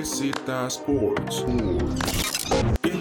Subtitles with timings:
[0.00, 1.44] Sports.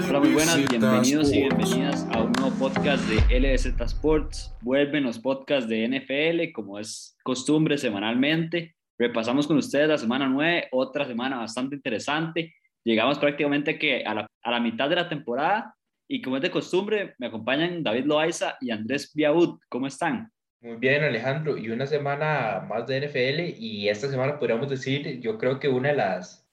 [0.10, 4.54] Hola, muy buenas, bienvenidos y bienvenidas a un nuevo podcast de LBZ Sports.
[4.60, 8.76] Vuelven los podcasts de NFL, como es costumbre semanalmente.
[8.98, 12.54] Repasamos con ustedes la semana 9, otra semana bastante interesante.
[12.84, 15.74] Llegamos prácticamente que a la, a la mitad de la temporada
[16.06, 19.60] y como es de costumbre, me acompañan David Loaiza y Andrés Biaud.
[19.70, 20.30] ¿Cómo están?
[20.62, 21.58] Muy bien, Alejandro.
[21.58, 25.90] Y una semana más de NFL y esta semana podríamos decir, yo creo que una
[25.90, 26.49] de las,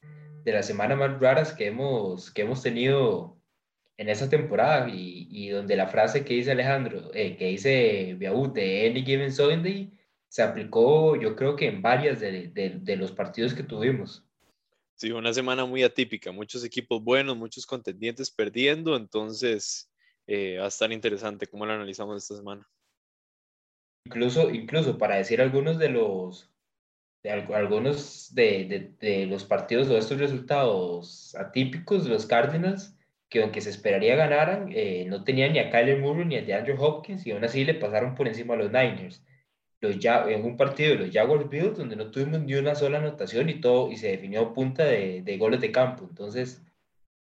[0.46, 3.36] de las semanas más raras que hemos, que hemos tenido
[3.96, 8.52] en esta temporada y, y donde la frase que dice Alejandro, eh, que dice Biaud
[8.52, 9.90] de Any Given Sunday,
[10.28, 14.24] se aplicó yo creo que en varias de, de, de los partidos que tuvimos.
[14.94, 19.90] Sí, una semana muy atípica, muchos equipos buenos, muchos contendientes perdiendo, entonces
[20.28, 22.70] eh, va a estar interesante cómo lo analizamos esta semana.
[24.04, 26.48] Incluso, incluso para decir algunos de los,
[27.30, 32.96] algunos de, de, los partidos o estos resultados atípicos de los Cardinals,
[33.28, 36.76] que aunque se esperaría ganaran, eh, no tenían ni a Kyler Murray ni a DeAndre
[36.78, 39.24] Hopkins y aún así le pasaron por encima a los Niners.
[39.80, 42.98] Los ya, en un partido de los Jaguars Bills donde no tuvimos ni una sola
[42.98, 46.06] anotación y todo y se definió punta de, de goles de campo.
[46.08, 46.62] Entonces,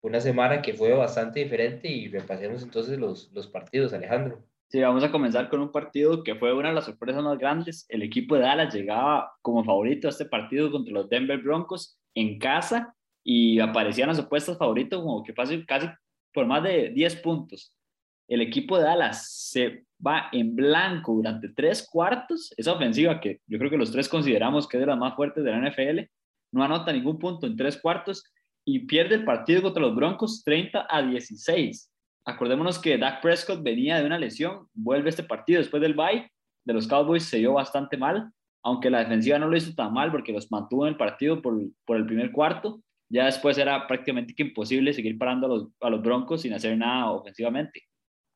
[0.02, 4.44] una semana que fue bastante diferente y repasemos entonces los, los partidos, Alejandro.
[4.72, 7.86] Sí, vamos a comenzar con un partido que fue una de las sorpresas más grandes.
[7.90, 12.40] El equipo de Dallas llegaba como favorito a este partido contra los Denver Broncos en
[12.40, 15.90] casa y aparecían los opuestos favoritos como que casi, casi
[16.34, 17.76] por más de 10 puntos.
[18.30, 22.54] El equipo de Dallas se va en blanco durante tres cuartos.
[22.56, 25.44] Esa ofensiva que yo creo que los tres consideramos que es de las más fuertes
[25.44, 26.00] de la NFL,
[26.54, 28.24] no anota ningún punto en tres cuartos
[28.64, 31.91] y pierde el partido contra los Broncos 30 a 16
[32.26, 36.32] acordémonos que Dak Prescott venía de una lesión, vuelve este partido después del bye
[36.66, 38.32] de los Cowboys, se dio bastante mal,
[38.64, 41.60] aunque la defensiva no lo hizo tan mal porque los mantuvo en el partido por,
[41.86, 42.82] por el primer cuarto.
[43.10, 47.12] Ya después era prácticamente imposible seguir parando a los, a los Broncos sin hacer nada
[47.12, 47.82] ofensivamente.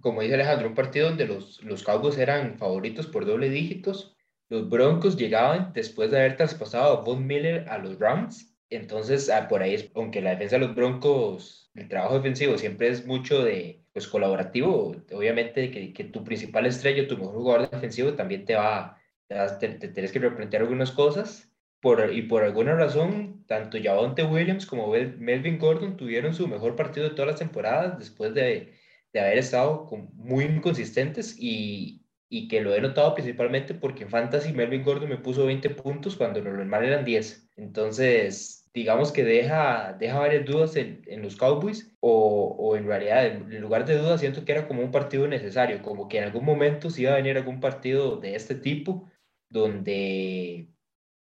[0.02, 4.16] Como dice Alejandro, un partido donde los, los Cowboys eran favoritos por doble dígitos.
[4.50, 8.55] Los Broncos llegaban después de haber traspasado a Von Miller a los Rams.
[8.70, 13.06] Entonces, ah, por ahí, aunque la defensa de los Broncos el trabajo defensivo siempre es
[13.06, 14.96] mucho de, pues, colaborativo.
[15.14, 19.88] Obviamente que, que tu principal estrella, tu mejor jugador defensivo también te va, te, te,
[19.90, 21.52] tienes que replantear algunas cosas.
[21.82, 27.08] Por, y por alguna razón, tanto Javonte Williams como Melvin Gordon tuvieron su mejor partido
[27.08, 28.74] de todas las temporadas después de,
[29.14, 34.52] de haber estado muy inconsistentes y, y que lo he notado principalmente porque en Fantasy
[34.52, 37.50] Melvin Gordon me puso 20 puntos cuando lo normal eran 10.
[37.56, 43.26] Entonces, digamos que deja, deja varias dudas en, en los Cowboys o, o, en realidad
[43.26, 46.44] en lugar de dudas siento que era como un partido necesario, como que en algún
[46.44, 49.10] momento se iba a venir algún partido de este tipo
[49.50, 50.68] donde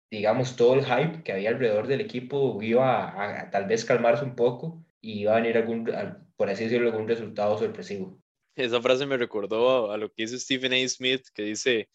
[0.09, 4.23] digamos todo el hype que había alrededor del equipo iba a, a tal vez calmarse
[4.23, 5.91] un poco y iba a venir algún,
[6.37, 8.17] por así decirlo, algún resultado sorpresivo.
[8.55, 10.87] Esa frase me recordó a lo que dice Stephen A.
[10.87, 11.89] Smith, que dice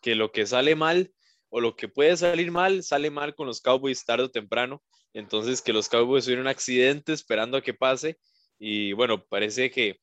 [0.00, 1.12] que lo que sale mal
[1.50, 4.82] o lo que puede salir mal, sale mal con los Cowboys tarde o temprano.
[5.14, 8.18] Entonces, que los Cowboys tuvieron un accidente esperando a que pase.
[8.58, 10.00] Y bueno, parece que,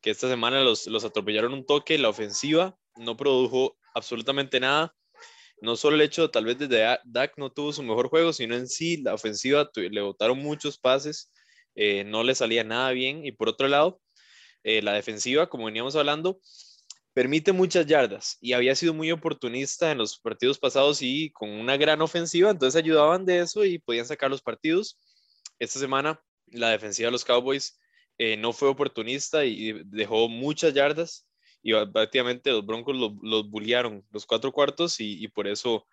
[0.00, 1.98] que esta semana los, los atropellaron un toque.
[1.98, 4.94] La ofensiva no produjo absolutamente nada.
[5.62, 8.68] No solo el hecho, tal vez desde Dak no tuvo su mejor juego, sino en
[8.68, 11.30] sí la ofensiva le botaron muchos pases,
[11.74, 13.26] eh, no le salía nada bien.
[13.26, 14.00] Y por otro lado,
[14.62, 16.40] eh, la defensiva, como veníamos hablando,
[17.20, 21.76] permite muchas yardas y había sido muy oportunista en los partidos pasados y con una
[21.76, 24.98] gran ofensiva, entonces ayudaban de eso y podían sacar los partidos.
[25.58, 27.78] Esta semana la defensiva de los Cowboys
[28.16, 31.28] eh, no fue oportunista y dejó muchas yardas
[31.62, 35.86] y prácticamente los Broncos los, los bullearon los cuatro cuartos y, por eso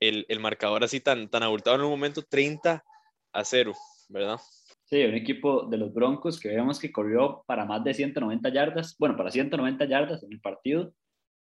[0.00, 2.84] el, el, marcador así tan, tan abultado en un momento 30
[3.32, 3.72] a 0,
[4.08, 4.40] ¿verdad?
[4.92, 8.94] Sí, un equipo de los Broncos que vemos que corrió para más de 190 yardas,
[8.98, 10.92] bueno, para 190 yardas en el partido,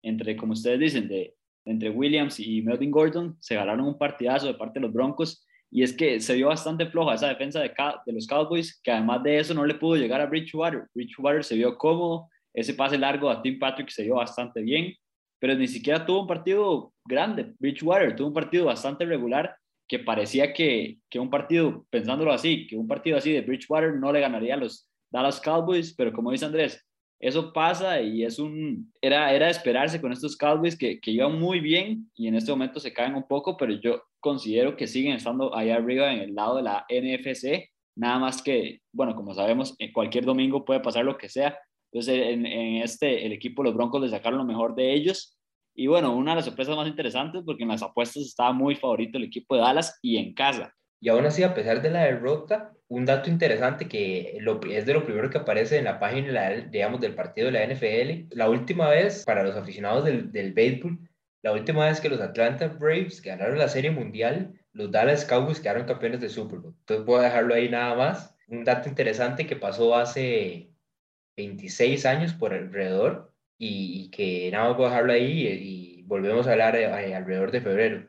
[0.02, 1.36] entre, como ustedes dicen, de,
[1.66, 5.84] entre Williams y Melvin Gordon, se ganaron un partidazo de parte de los Broncos, y
[5.84, 7.74] es que se vio bastante floja esa defensa de,
[8.06, 10.88] de los Cowboys, que además de eso no le pudo llegar a Bridgewater.
[10.96, 14.96] Bridgewater se vio cómodo, ese pase largo a Tim Patrick se vio bastante bien,
[15.40, 17.54] pero ni siquiera tuvo un partido grande.
[17.60, 19.58] Bridgewater tuvo un partido bastante regular
[19.92, 24.14] que parecía que, que, un partido, pensándolo así, que un partido así de Bridgewater no
[24.14, 26.82] le ganaría a los Dallas Cowboys, pero como dice Andrés,
[27.20, 31.60] eso pasa y es un, era, era esperarse con estos Cowboys que, que iban muy
[31.60, 35.54] bien y en este momento se caen un poco, pero yo considero que siguen estando
[35.54, 39.92] ahí arriba en el lado de la NFC, nada más que, bueno, como sabemos, en
[39.92, 41.60] cualquier domingo puede pasar lo que sea,
[41.92, 45.38] entonces en, en este, el equipo, los Broncos le sacaron lo mejor de ellos
[45.74, 49.18] y bueno, una de las sorpresas más interesantes porque en las apuestas estaba muy favorito
[49.18, 50.74] el equipo de Dallas y en casa.
[51.00, 55.04] Y aún así, a pesar de la derrota, un dato interesante que es de lo
[55.04, 59.24] primero que aparece en la página, digamos, del partido de la NFL, la última vez,
[59.26, 61.00] para los aficionados del, del béisbol,
[61.42, 65.88] la última vez que los Atlanta Braves ganaron la Serie Mundial, los Dallas Cowboys quedaron
[65.88, 66.76] campeones de Super Bowl.
[66.82, 68.36] Entonces puedo dejarlo ahí nada más.
[68.48, 70.70] Un dato interesante que pasó hace
[71.38, 73.31] 26 años por alrededor
[73.64, 78.08] y, que nada más puedo dejarlo ahí y, volvemos a hablar eh, alrededor de febrero.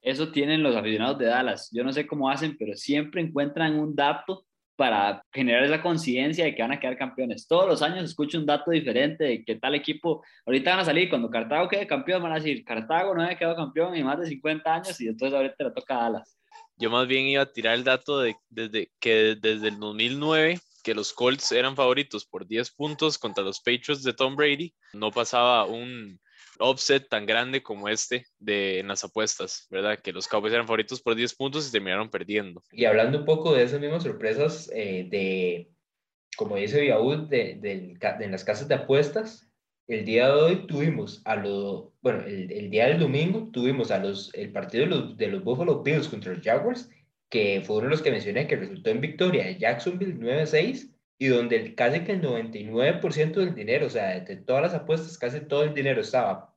[0.00, 1.70] Eso tienen los aficionados de Dallas.
[1.72, 4.44] Yo no sé cómo hacen, pero siempre encuentran un dato
[4.76, 7.48] para generar esa conciencia de que van a quedar campeones.
[7.48, 11.08] Todos los años escucho un dato diferente de que tal equipo, ahorita van a salir,
[11.08, 14.26] cuando Cartago quede campeón, van a decir, Cartago no había quedado campeón en más de
[14.26, 16.38] 50 años y entonces ahorita le toca a Dallas.
[16.76, 20.94] Yo más bien iba a tirar el dato de desde, que desde el 2009 que
[20.94, 25.64] los Colts eran favoritos por 10 puntos contra los Patriots de Tom Brady, no pasaba
[25.64, 26.18] un,
[26.58, 29.98] offset tan grande como este de, en las apuestas, ¿verdad?
[29.98, 32.62] Que los Cowboys eran favoritos por 10 puntos y terminaron perdiendo.
[32.72, 35.70] Y hablando un poco de esas mismas sorpresas eh, de,
[36.36, 39.48] como dice Viaud, de, de, en las casas de apuestas,
[39.88, 43.98] el día de hoy tuvimos a los, bueno, el, el, día del domingo tuvimos a
[43.98, 46.88] los, el partido de los, de los Buffalo Bills contra los Jaguars,
[47.32, 51.28] que fue uno de los que mencioné que resultó en victoria de Jacksonville 9-6 y
[51.28, 55.64] donde casi que el 99% del dinero, o sea, de todas las apuestas, casi todo
[55.64, 56.54] el dinero estaba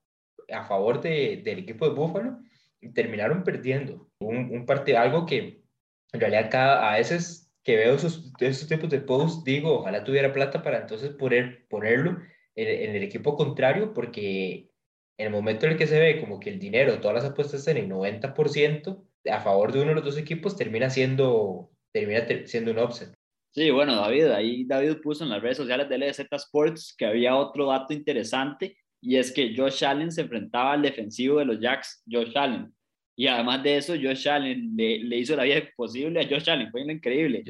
[0.52, 2.40] a favor de, del equipo de Buffalo
[2.82, 4.10] y terminaron perdiendo.
[4.20, 5.64] Un, un partido, algo que
[6.12, 10.34] en realidad cada, a veces que veo esos, esos tipos de posts, digo, ojalá tuviera
[10.34, 12.20] plata para entonces poder ponerlo
[12.56, 14.72] en, el equipo contrario, porque
[15.18, 17.62] en el momento en el que se ve como que el dinero, todas las apuestas
[17.62, 22.26] están en el 90% a favor de uno de los dos equipos, termina siendo, termina
[22.46, 23.14] siendo un offset.
[23.56, 27.38] Sí, bueno, David, ahí David puso en las redes sociales de LZ Sports que había
[27.38, 32.04] otro dato interesante y es que Josh Allen se enfrentaba al defensivo de los Jacks,
[32.10, 32.74] Josh Allen.
[33.16, 36.82] Y además de eso, Josh Allen le, hizo la vida imposible a Josh Allen, fue
[36.82, 37.46] increíble.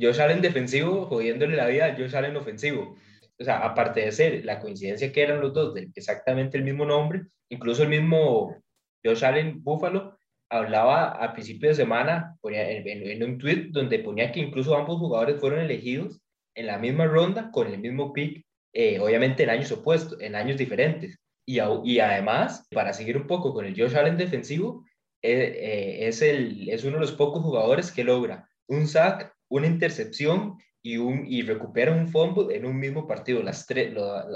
[0.00, 2.96] Josh Allen defensivo, jodiéndole la vida a Josh Allen ofensivo.
[3.38, 6.84] O sea, aparte de ser la coincidencia que eran los dos de exactamente el mismo
[6.84, 8.62] nombre, incluso el mismo
[9.04, 10.15] Josh Allen Buffalo
[10.48, 15.40] hablaba a principio de semana ponía en, un tweet donde ponía que incluso ambos jugadores
[15.40, 16.20] fueron elegidos
[16.54, 18.46] en la misma ronda con el mismo pick
[18.78, 21.18] eh, obviamente en años opuestos, en años diferentes.
[21.46, 24.84] Y, y, además, para seguir un poco con el Josh Allen defensivo,
[25.22, 25.54] eh,
[26.02, 30.58] eh, es, el, es uno de los pocos jugadores que logra un sack, una intercepción
[30.82, 33.42] y, un, y recupera un fumble en un mismo partido.
[33.42, 33.94] Las tres,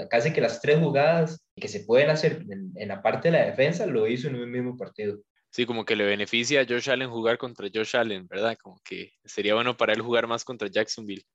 [0.09, 3.45] casi que las tres jugadas que se pueden hacer en, en, la parte de la
[3.45, 5.19] defensa lo hizo en un mismo partido.
[5.51, 8.57] Sí, como que le beneficia a Josh Allen jugar contra Josh Allen, ¿verdad?
[8.61, 11.25] Como que sería bueno para él jugar más contra Jacksonville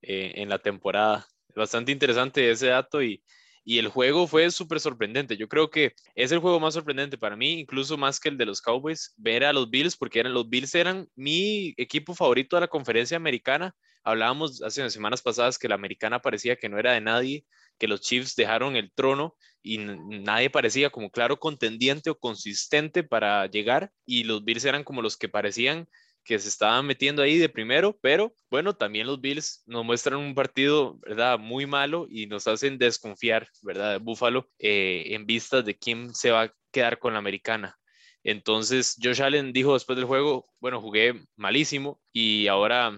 [0.00, 3.22] en la temporada bastante interesante ese dato y,
[3.64, 5.36] y el juego fue súper sorprendente.
[5.36, 8.46] Yo creo que es el juego más sorprendente para mí, incluso más que el de
[8.46, 12.60] los Cowboys, ver a los Bills, porque eran, los Bills eran mi equipo favorito de
[12.60, 13.74] la conferencia americana.
[14.06, 17.44] Hablábamos hace unas semanas pasadas que la americana parecía que no era de nadie,
[17.76, 23.46] que los Chiefs dejaron el trono y nadie parecía como claro contendiente o consistente para
[23.46, 25.88] llegar y los Bills eran como los que parecían
[26.22, 30.36] que se estaban metiendo ahí de primero, pero bueno, también los Bills nos muestran un
[30.36, 31.40] partido, ¿verdad?
[31.40, 33.92] Muy malo y nos hacen desconfiar, ¿verdad?
[33.92, 37.76] De Buffalo eh, en vistas de quién se va a quedar con la americana.
[38.22, 42.96] Entonces, Josh Allen dijo después del juego, bueno, jugué malísimo y ahora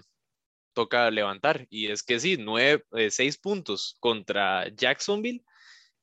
[0.79, 1.67] toca levantar.
[1.69, 5.43] Y es que sí, nueve, eh, seis puntos contra Jacksonville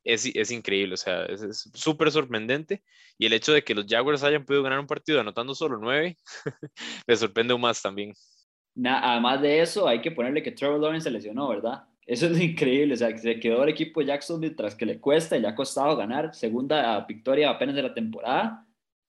[0.05, 2.85] es, increíble, o sea, es súper sorprendente.
[3.19, 6.17] Y el hecho de que los Jaguars hayan podido ganar un partido anotando solo nueve,
[7.07, 8.13] me sorprende aún más también.
[8.85, 11.85] además de eso, hay que ponerle que Trevor Lawrence se lesionó, ¿verdad?
[12.05, 15.41] Eso es increíble, o sea, se quedó el equipo Jacksonville tras que le cuesta y
[15.41, 18.67] le ha costado ganar, segunda victoria apenas de la temporada,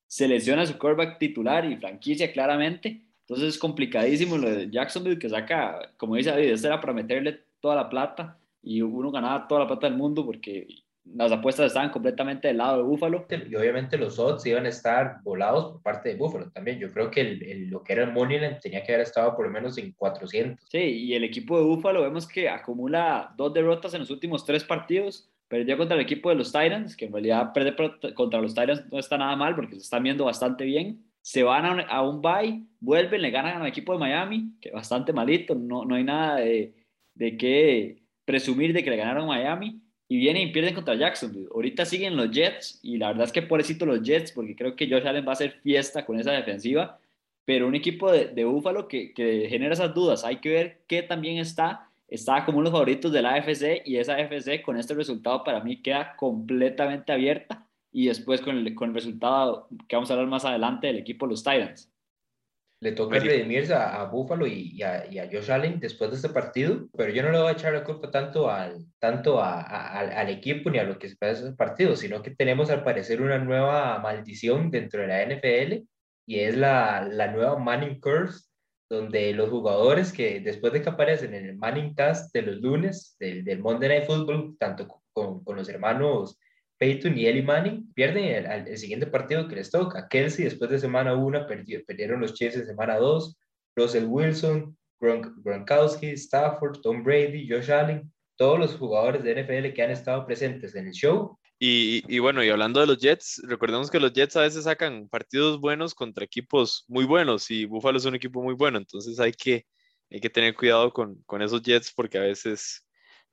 [0.07, 5.27] se lesiona su quarterback titular y franquicia claramente, entonces es complicadísimo lo de Jacksonville que
[5.27, 9.61] saca, como dice David, esto era para meterle toda la plata y uno ganaba toda
[9.61, 10.65] la plata del mundo porque
[11.03, 13.25] las apuestas estaban completamente del lado de Búfalo.
[13.29, 16.79] Y obviamente los odds iban a estar volados por parte de Búfalo también.
[16.79, 19.51] Yo creo que el, lo que era el Moneyline tenía que haber estado por lo
[19.51, 20.65] menos en 400.
[20.69, 24.63] Sí, y el equipo de Búfalo vemos que acumula dos derrotas en los últimos tres
[24.63, 25.29] partidos.
[25.49, 27.75] Perdió contra el equipo de los Titans, que en realidad perder
[28.13, 31.03] contra los Titans no está nada mal porque se están viendo bastante bien.
[31.27, 34.71] Se van a un, a un bye, vuelven, le ganan al equipo de Miami, que
[34.71, 36.73] bastante malito, no, no hay nada de,
[37.15, 41.49] de qué presumir de que le ganaron a Miami y vienen y pierden contra Jacksonville.
[41.53, 44.89] Ahorita siguen los Jets y la verdad es que pobrecito los Jets porque creo que
[44.89, 46.97] Josh Allen va a hacer fiesta con esa defensiva,
[47.43, 50.23] pero un equipo de, de Búfalo que, que, genera esas dudas.
[50.23, 51.89] Hay que ver qué también está.
[52.07, 55.43] Está como uno de los favoritos de la AFC y esa AFC con este resultado
[55.43, 57.66] para mí queda completamente abierta
[57.97, 61.25] y después con el, con el resultado que vamos a hablar más adelante del equipo
[61.25, 61.91] los Titans.
[62.79, 67.11] Le toca redimirse a, a Buffalo y, a, Josh Allen después de este partido, pero
[67.11, 70.83] yo no le voy a echar la culpa tanto al, tanto al equipo ni a
[70.83, 74.69] lo que se pasa en ese partido, sino que tenemos al parecer una nueva maldición
[74.69, 75.87] dentro de la NFL
[76.27, 78.45] y es la, la nueva Manning Curse,
[78.91, 83.15] donde los jugadores que después de que aparecen en el Manning Cast de los lunes
[83.19, 86.37] del, del Monday Night Football, tanto con, con los hermanos
[86.77, 90.07] Peyton y Eli Manning pierden el, siguiente partido que les toca.
[90.07, 93.37] Kelsey después de semana 1 perdieron los Chiefs en semana 2.
[93.75, 99.91] Russell Wilson, Gronkowski, Stafford, Tom Brady, Josh Allen, todos los jugadores de NFL que han
[99.91, 101.37] estado presentes en el show.
[101.59, 105.09] Y, y, bueno, y hablando de los Jets, recordemos que los Jets a veces sacan
[105.09, 109.31] partidos buenos contra equipos muy buenos y Buffalo es un equipo muy bueno, entonces hay
[109.31, 109.65] que,
[110.11, 112.85] hay que tener cuidado con, con esos Jets porque a veces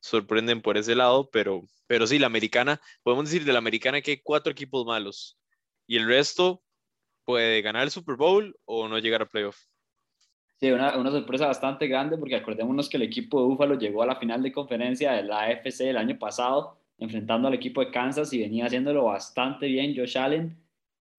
[0.05, 4.11] sorprenden por ese lado, pero, pero sí, la americana, podemos decir de la americana que
[4.11, 5.37] hay cuatro equipos malos
[5.87, 6.61] y el resto
[7.25, 9.57] puede ganar el Super Bowl o no llegar a playoff.
[10.59, 14.05] Sí, una, una, sorpresa bastante grande porque acordémonos que el equipo de Buffalo llegó a
[14.05, 18.31] la final de conferencia de la AFC el año pasado enfrentando al equipo de Kansas
[18.31, 20.55] y venía haciéndolo bastante bien Josh Allen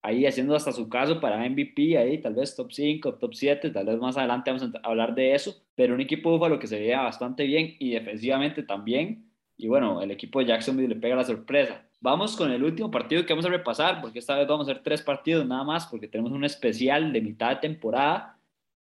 [0.01, 3.85] ahí haciendo hasta su caso para MVP, ahí tal vez top 5, top 7, tal
[3.85, 6.79] vez más adelante vamos a hablar de eso, pero un equipo de Buffalo que se
[6.79, 9.27] veía bastante bien y defensivamente también,
[9.57, 11.83] y bueno, el equipo de Jacksonville le pega la sorpresa.
[11.99, 14.83] Vamos con el último partido que vamos a repasar, porque esta vez vamos a hacer
[14.83, 18.39] tres partidos nada más, porque tenemos un especial de mitad de temporada.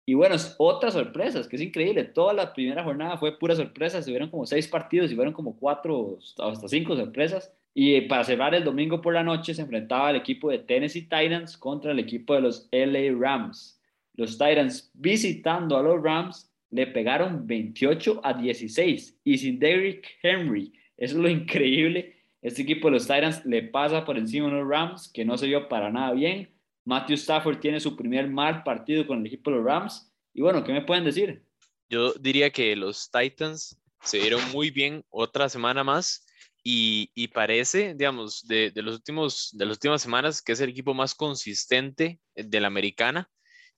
[0.07, 2.05] Y bueno, otras sorpresas, que es increíble.
[2.05, 4.03] Toda la primera jornada fue pura sorpresa.
[4.03, 7.55] Se vieron como seis partidos y fueron como cuatro, hasta cinco sorpresas.
[7.75, 11.57] Y para cerrar el domingo por la noche se enfrentaba el equipo de Tennessee Titans
[11.57, 13.81] contra el equipo de los LA Rams.
[14.15, 20.73] Los Titans visitando a los Rams le pegaron 28 a 16 y sin Derrick Henry.
[20.97, 22.17] Eso es lo increíble.
[22.43, 25.47] Este equipo de los Titans le pasa por encima a los Rams, que no se
[25.47, 26.51] vio para nada bien.
[26.85, 30.13] Matthew Stafford tiene su primer mal partido con el equipo de los Rams.
[30.35, 31.45] Y bueno, ¿qué me pueden decir?
[31.89, 36.27] Yo diría que los Titans se vieron muy bien otra semana más
[36.65, 41.15] y, parece, digamos, de, los últimos, de las últimas semanas que es el equipo más
[41.15, 43.29] consistente de la americana.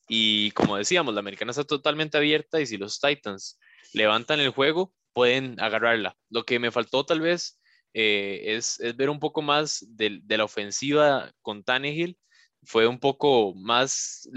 [0.06, 3.58] Y como decíamos, la americana está totalmente abierta y si los Titans
[3.94, 6.16] levantan el juego, pueden agarrarla.
[6.28, 7.58] Lo que me faltó tal vez
[7.94, 12.18] eh, es, ver un poco más de, la ofensiva con Tannehill.
[12.66, 14.28] Fue un poco más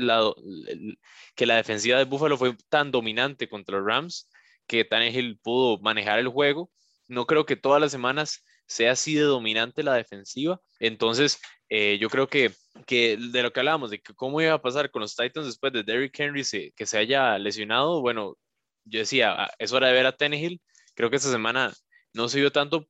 [1.36, 4.30] que la defensiva de Buffalo fue tan dominante contra los Rams
[4.68, 6.70] que Tannehill pudo manejar el juego
[7.08, 10.60] no creo que todas las semanas sea así de dominante la defensiva.
[10.80, 12.52] Entonces, eh, yo creo que,
[12.86, 15.74] que de lo que hablábamos, de que cómo iba a pasar con los Titans después
[15.74, 16.44] de Derrick Henry
[16.76, 18.38] que se haya lesionado, bueno,
[18.86, 20.62] yo decía, ah, es hora de ver a Tannehill.
[20.96, 21.74] Creo que esta semana
[22.14, 22.88] no se vio tanto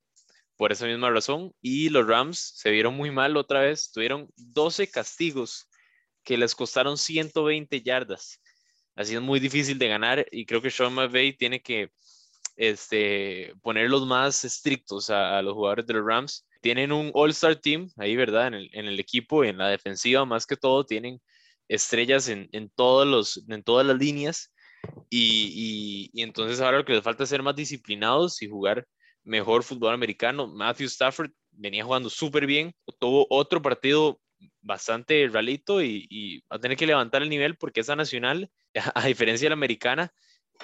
[0.55, 1.53] por esa misma razón.
[1.61, 3.91] Y los Rams se vieron muy mal otra vez.
[3.91, 5.69] Tuvieron 12 castigos
[6.23, 8.41] que les costaron 120 yardas.
[8.95, 11.91] Así es muy difícil de ganar y creo que Sean McVay tiene que
[12.57, 16.45] este, ponerlos más estrictos a, los jugadores de los Rams.
[16.61, 18.47] Tienen un All-Star Team ahí, ¿verdad?
[18.47, 21.21] En el, en el, equipo, en la defensiva, más que todo, tienen
[21.67, 24.53] estrellas en, en, todos los, en todas las líneas.
[25.09, 28.87] Y, y, entonces ahora lo que les falta es ser más disciplinados y jugar
[29.23, 30.47] mejor fútbol americano.
[30.47, 34.19] Matthew Stafford venía jugando súper bien, tuvo otro partido
[34.61, 38.49] bastante ralito y, y, va a tener que levantar el nivel porque esa nacional,
[38.95, 40.11] a diferencia de la americana,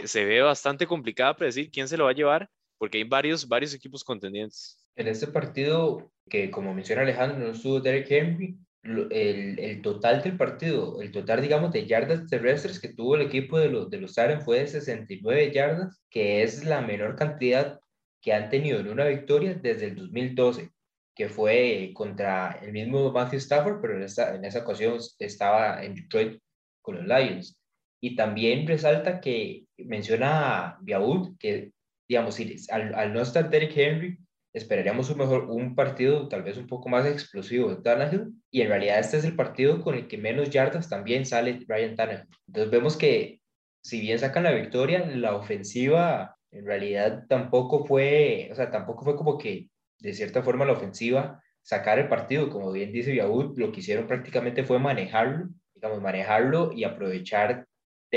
[0.04, 3.74] se ve bastante complicada predecir quién se lo va a llevar, porque hay varios, varios
[3.74, 4.78] equipos contendientes.
[4.96, 10.36] En este partido, que como menciona Alejandro, no estuvo Derek Henry, el, el, total del
[10.36, 14.18] partido, el total, digamos, de yardas terrestres que tuvo el equipo de los, de los
[14.18, 17.80] Aren fue de 69 yardas, que es la menor cantidad
[18.22, 20.70] que han tenido en una victoria desde el 2012,
[21.16, 25.96] que fue contra el mismo Matthew Stafford, pero en esa, en esa ocasión estaba en
[25.96, 26.42] Detroit
[26.82, 27.58] con los Lions.
[28.04, 31.72] Y también resalta que menciona Biaud que,
[32.10, 32.38] digamos,
[32.70, 34.18] al, al, no estar Derek Henry,
[34.52, 38.34] esperaríamos un, mejor, un partido tal vez un poco más explosivo de Tannehill.
[38.52, 41.96] Y en realidad este es el partido con el que menos yardas también sale Ryan
[41.96, 42.28] Tannehill.
[42.48, 43.40] Entonces vemos que
[43.82, 49.16] si bien sacan la victoria, la ofensiva en realidad tampoco fue, o sea, tampoco fue
[49.16, 49.70] como que
[50.00, 54.08] de cierta forma la ofensiva sacar el partido, como bien dice Biaud, lo que hicieron
[54.08, 57.66] prácticamente fue manejarlo, digamos, manejarlo y aprovechar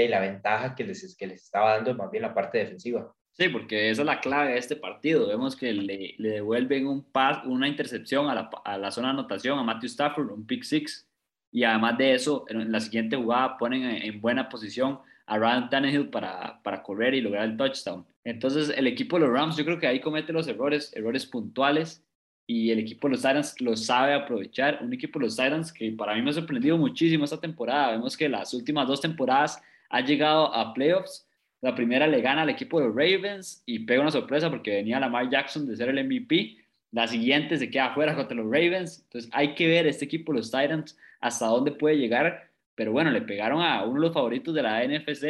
[0.00, 3.14] de la ventaja que les, que les estaba dando más bien la parte defensiva.
[3.38, 5.28] Sí, porque esa es la clave de este partido.
[5.28, 9.14] Vemos que le, le devuelven un pas, una intercepción a la, a la, zona de
[9.14, 11.06] anotación a Matthew Stafford, un pick six.
[11.52, 16.08] Y además de eso, en la siguiente jugada ponen en, buena posición a Ryan Tannehill
[16.08, 18.06] para, para correr y lograr el touchdown.
[18.24, 22.02] Entonces, el equipo de los Rams, yo creo que ahí comete los errores, errores puntuales.
[22.46, 24.78] y el equipo de los Titans lo sabe aprovechar.
[24.82, 27.90] Un equipo de los Titans que para mí me ha sorprendido muchísimo esta temporada.
[27.92, 31.28] Vemos que las últimas dos temporadas ha llegado a playoffs.
[31.60, 35.30] La primera le gana al equipo de Ravens y pega una sorpresa porque venía Lamar
[35.30, 36.56] Jackson de ser el MVP.
[36.92, 39.02] La siguiente se queda afuera contra los Ravens.
[39.04, 42.50] Entonces hay que ver este equipo los Titans hasta dónde puede llegar.
[42.74, 45.24] Pero bueno, le pegaron a uno de los favoritos de la NFC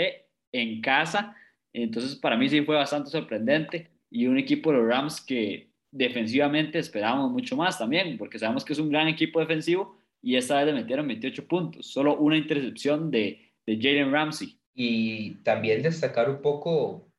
[0.53, 1.35] en casa.
[1.73, 3.91] Entonces para mí sí fue bastante sorprendente.
[4.11, 8.73] Y un equipo de los Rams que defensivamente esperábamos mucho más también, porque sabemos que
[8.73, 13.11] es un gran equipo defensivo y esta vez le metieron 28 puntos, solo una intercepción
[13.11, 14.59] de, de Jalen Ramsey.
[14.75, 17.11] Y también destacar un poco,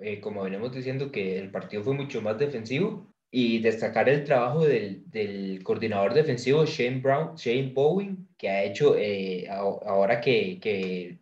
[0.00, 4.64] eh, como venimos diciendo, que el partido fue mucho más defensivo y destacar el trabajo
[4.64, 11.18] del, del coordinador defensivo Shane Brown, Shane Bowen, que ha hecho eh, ahora que, que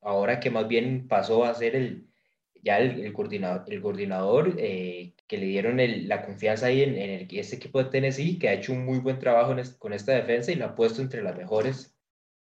[0.00, 2.06] ahora que más bien pasó a ser el,
[2.62, 5.78] ya el, coordinador, el coordinador eh, que le dieron
[6.08, 9.18] la confianza ahí en, en este equipo de Tennessee, que ha hecho un muy buen
[9.18, 11.93] trabajo con esta defensa y la ha puesto entre las mejores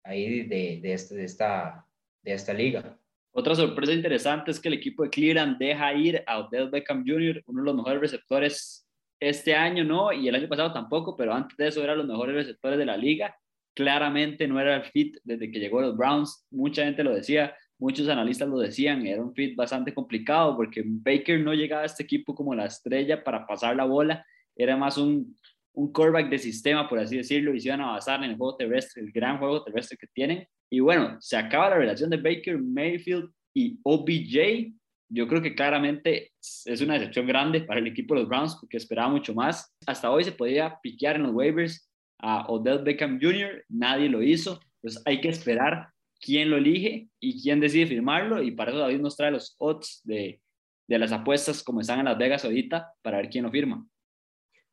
[0.04, 1.86] ahí de, de, este, de, esta,
[2.22, 2.98] de esta liga.
[3.32, 7.42] Otra sorpresa interesante es que el equipo de Cleveland deja ir a Odell Beckham Jr.,
[7.46, 8.86] uno de los mejores receptores
[9.18, 10.12] este año, ¿no?
[10.12, 12.96] Y el año pasado tampoco, pero antes de eso eran los mejores receptores de la
[12.96, 13.36] liga.
[13.74, 16.46] Claramente no era el fit desde que llegó a los Browns.
[16.50, 21.40] Mucha gente lo decía, muchos analistas lo decían, era un fit bastante complicado porque Baker
[21.40, 25.36] no llegaba a este equipo como la estrella para pasar la bola, era más un,
[25.74, 28.56] un quarterback de sistema, por así decirlo, y se iban a basar en el juego
[28.56, 30.46] terrestre, el gran juego terrestre que tienen.
[30.70, 34.72] Y bueno, se acaba la relación de Baker, Mayfield y OBJ.
[35.08, 36.32] Yo creo que claramente
[36.64, 39.74] es una decepción grande para el equipo de los Browns porque esperaba mucho más.
[39.86, 44.60] Hasta hoy se podía piquear en los waivers a Odell Beckham Jr., nadie lo hizo.
[44.80, 45.88] Pues hay que esperar
[46.20, 48.42] quién lo elige y quién decide firmarlo.
[48.42, 50.40] Y para eso David nos trae los odds de,
[50.88, 53.86] de las apuestas como están en Las Vegas ahorita para ver quién lo firma.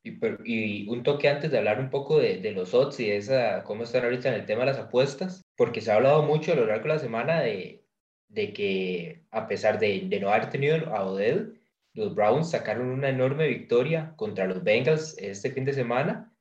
[0.02, 3.64] Y, y, un toque antes de hablar un poco de, de, los odds y esa,
[3.64, 6.56] cómo están ahorita en el tema de las apuestas, porque se ha hablado mucho a
[6.56, 7.84] lo largo de la semana de,
[8.28, 11.60] de que a pesar de, de, no haber tenido a Odell,
[11.94, 16.32] los Browns sacaron una enorme victoria contra los Bengals este fin de semana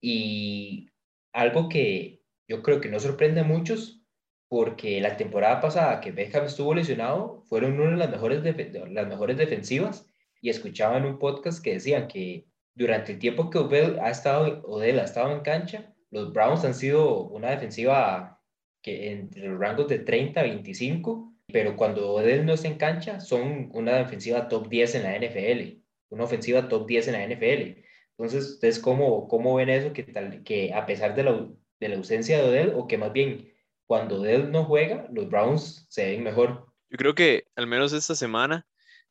[0.00, 0.88] y
[1.32, 4.02] algo que yo creo que no sorprende a muchos
[4.48, 8.42] porque la temporada pasada que Beckham estuvo lesionado, fueron una de las mejores,
[8.90, 10.08] las mejores defensivas
[10.40, 14.62] y escuchaba en un podcast que decían que durante el tiempo que Odell ha estado,
[14.64, 18.40] Odell ha estado en cancha, los Browns han sido una defensiva
[18.82, 23.20] que entre los rangos de 30 a 25, pero cuando Odell no está en cancha,
[23.20, 27.82] son una defensiva top 10 en la NFL, una ofensiva top 10 en la NFL.
[28.18, 29.92] Entonces, ¿ustedes cómo, cómo ven eso?
[29.92, 31.48] Que, tal, que a pesar de la,
[31.80, 33.52] de la ausencia de Odell, o que más bien
[33.86, 36.66] cuando él no juega, los Browns se ven mejor.
[36.90, 38.66] Yo creo que al menos esta semana,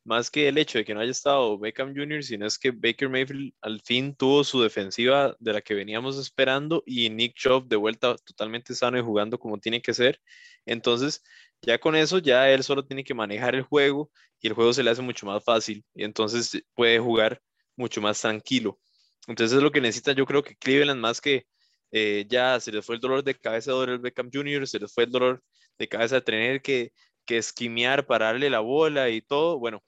[0.06, 3.10] más que el hecho de que no haya estado Beckham Jr., sino es que Baker
[3.10, 7.76] Mayfield al fin tuvo su defensiva de la que veníamos esperando y Nick Chubb de
[7.76, 10.22] vuelta totalmente sano y jugando como tiene que ser.
[10.66, 11.24] Entonces,
[11.62, 14.84] ya con eso, ya él solo tiene que manejar el juego y el juego se
[14.84, 17.42] le hace mucho más fácil y entonces puede jugar
[17.76, 18.80] mucho más tranquilo.
[19.28, 21.48] Entonces es lo que necesita yo creo que Cleveland más que
[21.92, 24.94] eh, ya se les fue el dolor de cabeza de Odell Beckham Jr., se les
[24.94, 25.44] fue el dolor
[25.80, 26.92] de cabeza de tener que,
[27.26, 29.60] que esquimear para darle la bola y todo.
[29.60, 29.84] Bueno,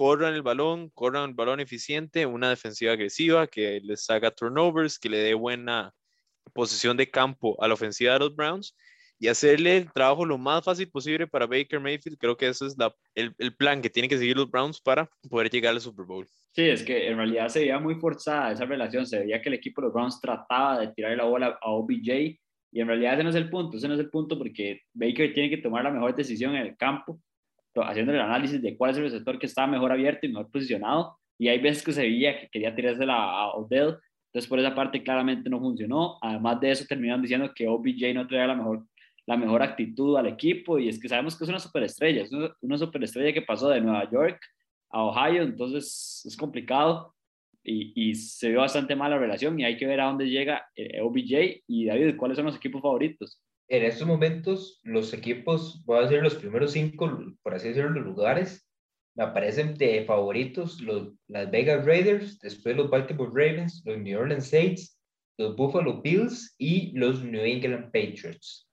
[0.00, 5.10] corran el balón, corran el balón eficiente, una defensiva agresiva que les haga turnovers, que
[5.10, 5.92] le dé buena
[6.54, 8.74] posición de campo a la ofensiva de los Browns
[9.18, 12.16] y hacerle el trabajo lo más fácil posible para Baker Mayfield.
[12.16, 12.76] Creo que ese es
[13.14, 16.26] el, el, plan que tienen que seguir los Browns para poder llegar al Super Bowl.
[16.52, 19.56] Sí, es que en realidad se veía muy forzada esa relación, se veía que el
[19.56, 22.40] equipo de los Browns trataba de tirar la bola a OBJ
[22.72, 25.34] y en realidad ese no es el punto, ese no es el punto porque Baker
[25.34, 27.20] tiene que tomar la mejor decisión en el campo,
[27.76, 31.18] haciendo el análisis de cuál es el receptor que está mejor abierto y mejor posicionado.
[31.38, 35.02] Y hay veces que se veía que quería tirársela a Odell, entonces por esa parte
[35.02, 38.84] claramente no funcionó, además de eso terminaron diciendo que OBJ no traía la mejor
[39.30, 40.78] la mejor actitud al equipo.
[40.78, 44.10] Y es que sabemos que es una superestrella, es una superestrella que pasó de Nueva
[44.10, 44.40] York
[44.90, 47.14] a Ohio, entonces es complicado.
[47.62, 49.60] Y, y, se ve bastante mal la relación.
[49.60, 52.82] Y hay que ver a dónde llega eh, OBJ y David, ¿cuáles son los equipos
[52.82, 53.40] favoritos?
[53.70, 58.04] En estos momentos, los equipos, voy a decir los primeros cinco, por así decirlo, los
[58.04, 58.68] lugares,
[59.14, 64.48] me aparecen de favoritos los, las Vegas Raiders, después los Baltimore Ravens, los New Orleans
[64.48, 64.98] Saints,
[65.38, 68.68] los Buffalo Bills y los New England Patriots.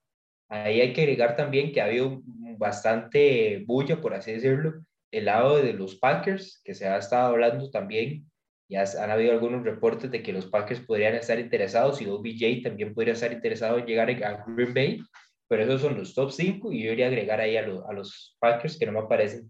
[0.49, 2.23] Ahí hay que agregar también que ha habido
[2.57, 7.69] bastante bulla, por así decirlo, el lado de los Packers, que se ha estado hablando
[7.69, 8.27] también,
[8.69, 12.93] ya han habido algunos reportes de que los Packers podrían estar interesados y OBJ también
[12.93, 14.99] podría estar interesado en llegar a Green Bay,
[15.47, 18.35] pero esos son los top 5 y yo iría a agregar ahí a, a los
[18.39, 19.49] Packers que no me aparecen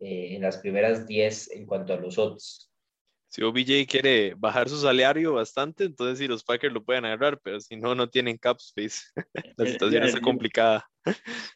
[0.00, 2.70] eh, en las primeras 10 en cuanto a los odds.
[3.30, 7.60] Si OBJ quiere bajar su salario bastante, entonces sí, los Packers lo pueden agarrar, pero
[7.60, 9.02] si no, no tienen cap space.
[9.58, 10.88] La situación está complicada.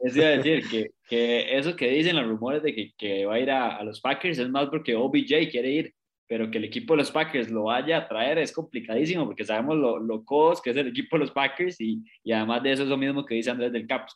[0.01, 3.51] Es decir, que, que, eso que dicen los rumores de que, que va a ir
[3.51, 5.94] a, a, los Packers es más porque OBJ quiere ir,
[6.26, 9.76] pero que el equipo de los Packers lo vaya a traer es complicadísimo porque sabemos
[9.76, 10.24] lo, lo
[10.62, 13.24] que es el equipo de los Packers y, y además de eso es lo mismo
[13.24, 14.06] que dice Andrés del cap.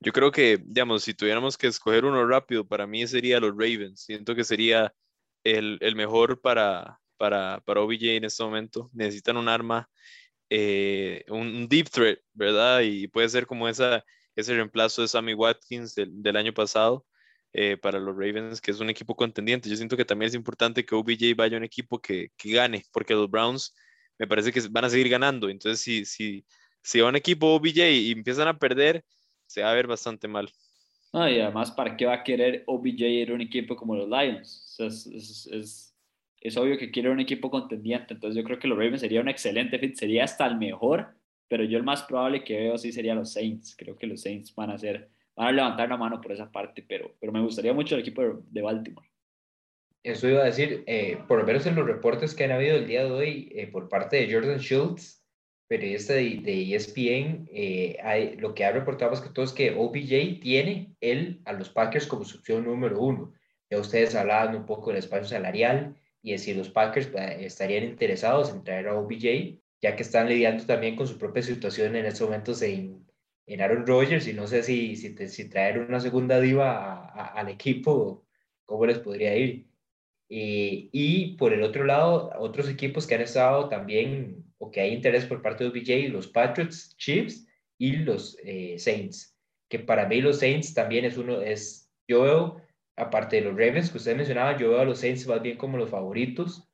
[0.00, 4.00] Yo creo que, digamos, si tuviéramos que escoger uno rápido, para mí sería los Ravens.
[4.00, 4.92] Siento que sería
[5.44, 8.90] el, el mejor para, para, para OBJ en este momento.
[8.92, 9.88] Necesitan un arma,
[10.50, 12.80] eh, un deep threat, ¿verdad?
[12.80, 17.06] Y puede ser como esa, ese reemplazo de Sammy Watkins del, del año pasado.
[17.54, 19.68] Eh, para los Ravens, que es un equipo contendiente.
[19.68, 22.84] Yo siento que también es importante que OBJ vaya a un equipo que, que, gane,
[22.90, 23.74] porque los Browns
[24.18, 25.50] me parece que van a seguir ganando.
[25.50, 26.46] Entonces, si, si,
[26.80, 29.04] si va un equipo OBJ y empiezan a perder,
[29.46, 30.50] se va a ver bastante mal.
[31.12, 34.08] No, y además, ¿para qué va a querer OBJ ir a un equipo como los
[34.08, 34.76] Lions?
[34.78, 35.94] es, es, es,
[36.40, 39.28] es, obvio que quiere un equipo contendiente, entonces yo creo que los Ravens sería un
[39.28, 41.14] excelente fit, sería hasta el mejor,
[41.48, 43.76] pero yo el más probable que veo sí sería los Saints.
[43.76, 46.84] Creo que los Saints van a ser, van a levantar la mano por esa parte,
[46.86, 49.08] pero, pero me gustaría mucho el equipo de Baltimore.
[50.02, 52.86] Eso iba a decir, eh, por lo menos en los reportes que han habido el
[52.86, 55.22] día de hoy eh, por parte de Jordan Schultz,
[55.68, 59.70] periodista de, de ESPN, eh, hay, lo que ha reportado más que todo es que
[59.70, 63.32] OBJ tiene él a los Packers como su opción número uno.
[63.70, 67.84] Ya ustedes hablaban un poco del espacio salarial y de si los Packers eh, estarían
[67.84, 72.04] interesados en traer a OBJ, ya que están lidiando también con su propia situación en
[72.04, 73.06] estos momentos en,
[73.46, 78.24] en Aaron Rodgers y no sé si, si, si traer una segunda diva al equipo,
[78.64, 79.66] cómo les podría ir.
[80.28, 85.26] Y por el otro lado, otros equipos que han estado también o que hay interés
[85.26, 87.46] por parte de OBJ, los Patriots, Chiefs
[87.78, 89.36] y los eh, Saints,
[89.68, 92.62] que para mí los Saints también es uno, es, yo veo,
[92.96, 95.78] aparte de los Ravens que usted mencionaba, yo veo a los Saints más bien como
[95.78, 96.71] los favoritos,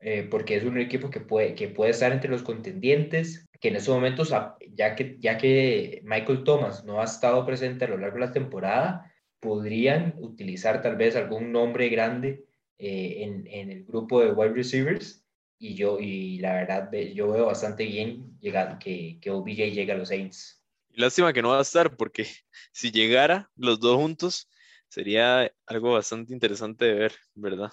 [0.00, 3.76] eh, porque es un equipo que puede, que puede estar entre los contendientes, que en
[3.76, 4.34] estos momentos,
[4.74, 8.32] ya que, ya que Michael Thomas no ha estado presente a lo largo de la
[8.32, 12.44] temporada, podrían utilizar tal vez algún nombre grande
[12.78, 15.20] eh, en, en el grupo de wide receivers
[15.58, 19.96] y yo, y la verdad, yo veo bastante bien llegar, que, que OBJ llegue a
[19.96, 20.62] los Saints.
[20.88, 22.26] Lástima que no va a estar, porque
[22.72, 24.48] si llegara los dos juntos,
[24.88, 27.70] sería algo bastante interesante de ver, ¿verdad?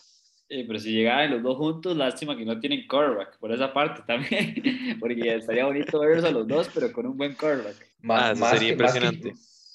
[0.49, 4.01] Sí, pero si llegaran los dos juntos, lástima que no tienen quarterback, por esa parte
[4.07, 4.55] también,
[4.99, 7.75] porque estaría bonito verlos a los dos, pero con un buen quarterback.
[8.01, 9.33] Más, ah, sería impresionante.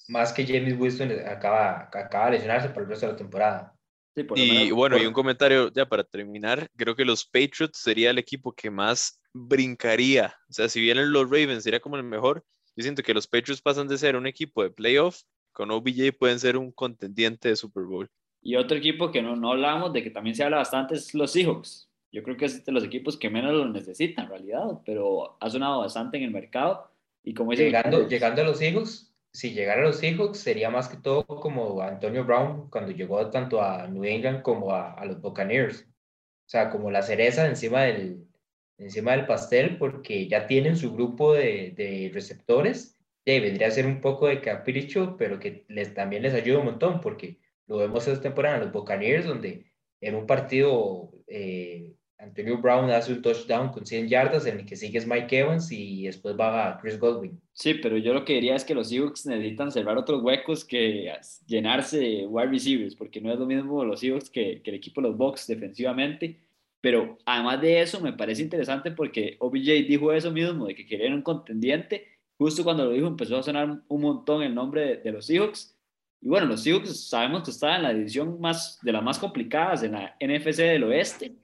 [0.09, 3.75] Más que, James Winston acaba, acaba de lesionarse por el resto de la temporada
[4.15, 8.53] y bueno, y un comentario ya para terminar, creo que los Patriots sería el equipo
[8.53, 10.35] que más brincaría.
[10.51, 12.45] O sea, si vienen los Ravens sería como el mejor.
[12.77, 16.39] Yo siento que los Patriots pasan de ser un equipo de playoff, con OBJ pueden
[16.39, 18.11] ser un contendiente de Super Bowl.
[18.43, 21.31] Y otro equipo que no, no hablamos, de que también se habla bastante, es los
[21.31, 21.89] Seahawks.
[22.11, 25.49] Yo creo que es de los equipos que menos lo necesitan en realidad, pero ha
[25.49, 26.91] sonado bastante en el mercado.
[27.23, 30.99] Y como llegando, llegando a los Seahawks, si llegara a los Seahawks sería más que
[30.99, 35.83] todo como Antonio Brown cuando llegó tanto a New England como a, los Buccaneers.
[35.83, 38.27] O sea, como la cereza encima del,
[38.77, 42.99] encima del pastel porque ya tienen su grupo de, de receptores.
[43.25, 46.65] Y vendría a ser un poco de capricho, pero que les, también les ayuda un
[46.67, 47.39] montón porque
[47.73, 49.65] lo vemos esta temporada en los Buccaneers donde
[50.01, 54.77] en un partido eh, Antonio Brown hace un touchdown con 100 yardas, en el que
[54.77, 57.41] sigue es Mike Evans y después va a Chris Godwin.
[57.53, 61.13] Sí, pero yo lo que diría es que los Seahawks necesitan cerrar otros huecos que
[61.47, 65.01] llenarse de wide receivers, porque no es lo mismo los Seahawks que, que el equipo
[65.01, 66.39] de los Bucks defensivamente.
[66.81, 71.13] Pero además de eso, me parece interesante porque OBJ dijo eso mismo, de que quería
[71.13, 72.07] un contendiente.
[72.39, 75.72] Justo cuando lo dijo, empezó a sonar un montón el nombre de, de los Seahawks.
[76.23, 79.83] Y bueno, los Seahawks sabemos que están en la división más, de las más complicadas
[79.83, 81.35] en la NFC del oeste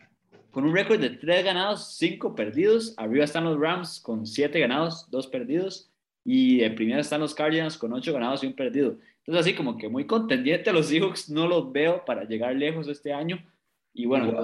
[0.50, 2.94] con un récord de 3 ganados, 5 perdidos.
[2.96, 5.90] Arriba están los Rams con 7 ganados, 2 perdidos.
[6.24, 8.98] Y de primera están los Cardinals con 8 ganados y un perdido.
[9.18, 12.88] Entonces, así como que muy contendiente a los Seahawks, no los veo para llegar lejos
[12.88, 13.44] este año.
[13.92, 14.36] Y bueno,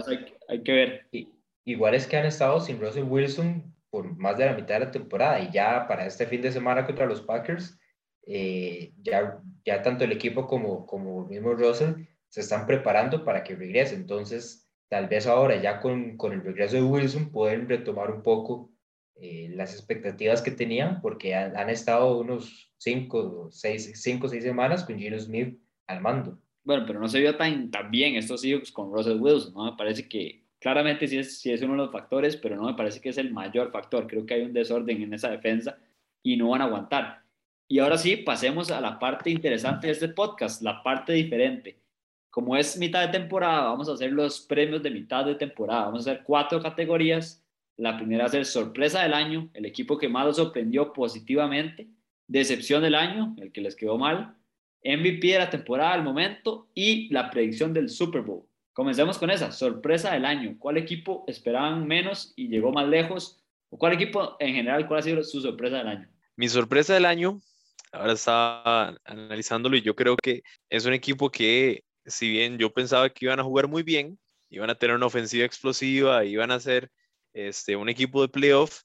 [0.49, 1.07] hay, que ver.
[1.65, 4.91] Igual es que han estado sin Russell Wilson por más de la mitad de la
[4.91, 5.41] temporada.
[5.41, 7.79] Y ya para este fin de semana contra los Packers,
[8.27, 13.45] eh, ya, ya tanto el equipo como, como el mismo Russell se están preparando para
[13.45, 13.95] que regrese.
[13.95, 18.71] Entonces, tal vez ahora ya con, con el regreso de Wilson pueden retomar un poco
[19.17, 24.85] eh, las expectativas que tenían porque han, han estado unos 5 seis, cinco, seis semanas
[24.85, 26.39] con Gino Smith al mando.
[26.65, 29.65] Bueno, pero no se vio tan, tan bien estos hijos con Russell Wilson, ¿no?
[29.71, 32.75] Me parece que claramente sí es, sí es uno de los factores, pero no me
[32.75, 34.07] parece que es el mayor factor.
[34.07, 35.79] Creo que hay un desorden en esa defensa
[36.23, 37.24] y no van a aguantar.
[37.69, 41.85] Y ahora sí, pasemos a la parte interesante de este podcast, la parte diferente
[42.35, 45.85] como es mitad de temporada, vamos a hacer los premios de mitad de temporada.
[45.85, 47.41] Vamos a hacer cuatro categorías.
[47.77, 51.87] La primera va a sorpresa del año, el equipo que más lo sorprendió positivamente.
[52.27, 54.35] Decepción del año, el que les quedó mal.
[54.85, 58.43] MVP de la temporada al momento y la predicción del Super Bowl.
[58.73, 60.57] Comencemos con esa, sorpresa del año.
[60.59, 63.45] ¿Cuál equipo esperaban menos y llegó más lejos?
[63.71, 66.09] ¿O cuál equipo en general, cuál ha sido su sorpresa del año?
[66.35, 67.41] Mi sorpresa del año,
[67.95, 73.09] ahora estaba analizándolo y yo creo que es un equipo que si bien yo pensaba
[73.11, 74.19] que iban a jugar muy bien,
[74.51, 76.91] iban a tener una ofensiva explosiva, iban a ser
[77.33, 78.83] este, un equipo de playoff,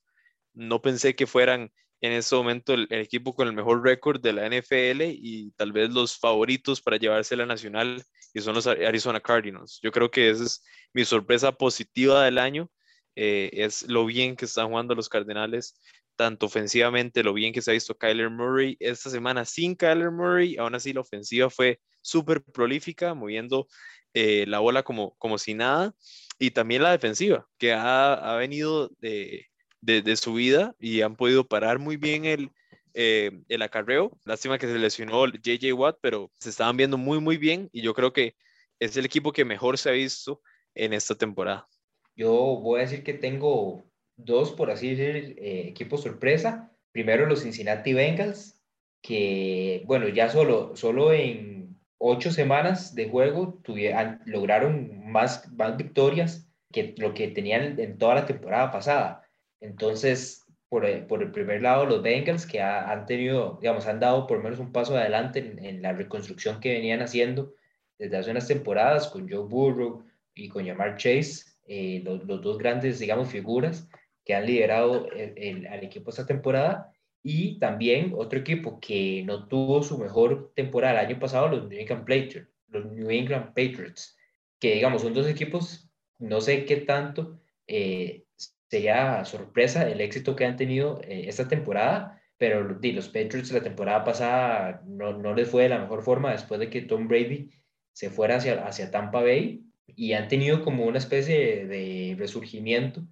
[0.54, 4.46] no pensé que fueran en ese momento el, equipo con el mejor récord de la
[4.46, 9.80] NFL y tal vez los favoritos para llevarse la nacional, y son los Arizona Cardinals.
[9.82, 12.70] Yo creo que esa es mi sorpresa positiva del año,
[13.16, 15.76] eh, es lo bien que están jugando los Cardenales,
[16.20, 20.58] tanto ofensivamente, lo bien que se ha visto Kyler Murray esta semana sin Kyler Murray,
[20.58, 23.70] aún así la ofensiva fue súper prolífica, moviendo
[24.14, 25.96] eh, la bola como, como si nada,
[26.38, 29.46] y también la defensiva, que ha, ha venido de,
[29.80, 32.52] de, su vida y han podido parar muy bien el,
[32.96, 34.12] eh, el acarreo.
[34.26, 37.94] Lástima que se lesionó JJ Watt, pero se estaban viendo muy, muy bien y yo
[37.94, 38.36] creo que
[38.78, 40.42] es el equipo que mejor se ha visto
[40.76, 41.66] en esta temporada.
[42.14, 43.89] Yo voy a decir que tengo
[44.26, 46.72] dos, por así decir, eh, equipos sorpresa.
[46.92, 48.62] Primero los Cincinnati Bengals,
[49.02, 56.48] que, bueno, ya solo, solo en ocho semanas de juego tuvieron, lograron más, más victorias
[56.72, 59.24] que lo que tenían en toda la temporada pasada.
[59.62, 64.28] Entonces, por el, por el primer lado, los Bengals que han tenido, digamos, han dado
[64.28, 67.54] por lo menos un paso adelante en, la reconstrucción que venían haciendo
[67.98, 70.06] desde hace unas temporadas con Joe Burrow
[70.36, 73.90] y con Jamar Chase, eh, los, los, dos grandes, digamos, figuras
[74.30, 76.94] que han liderado el, al equipo esta temporada.
[77.24, 81.80] Y también otro equipo que no tuvo su mejor temporada el año pasado, los New
[81.80, 84.16] England Patriots, los New England Patriots
[84.60, 85.90] que digamos son dos equipos,
[86.20, 88.26] no sé qué tanto eh,
[88.70, 94.04] sería sorpresa el éxito que han tenido eh, esta temporada, pero los Patriots la temporada
[94.04, 97.50] pasada no, no les fue de la mejor forma después de que Tom Brady
[97.94, 103.08] se fuera hacia, hacia Tampa Bay y han tenido como una especie de resurgimiento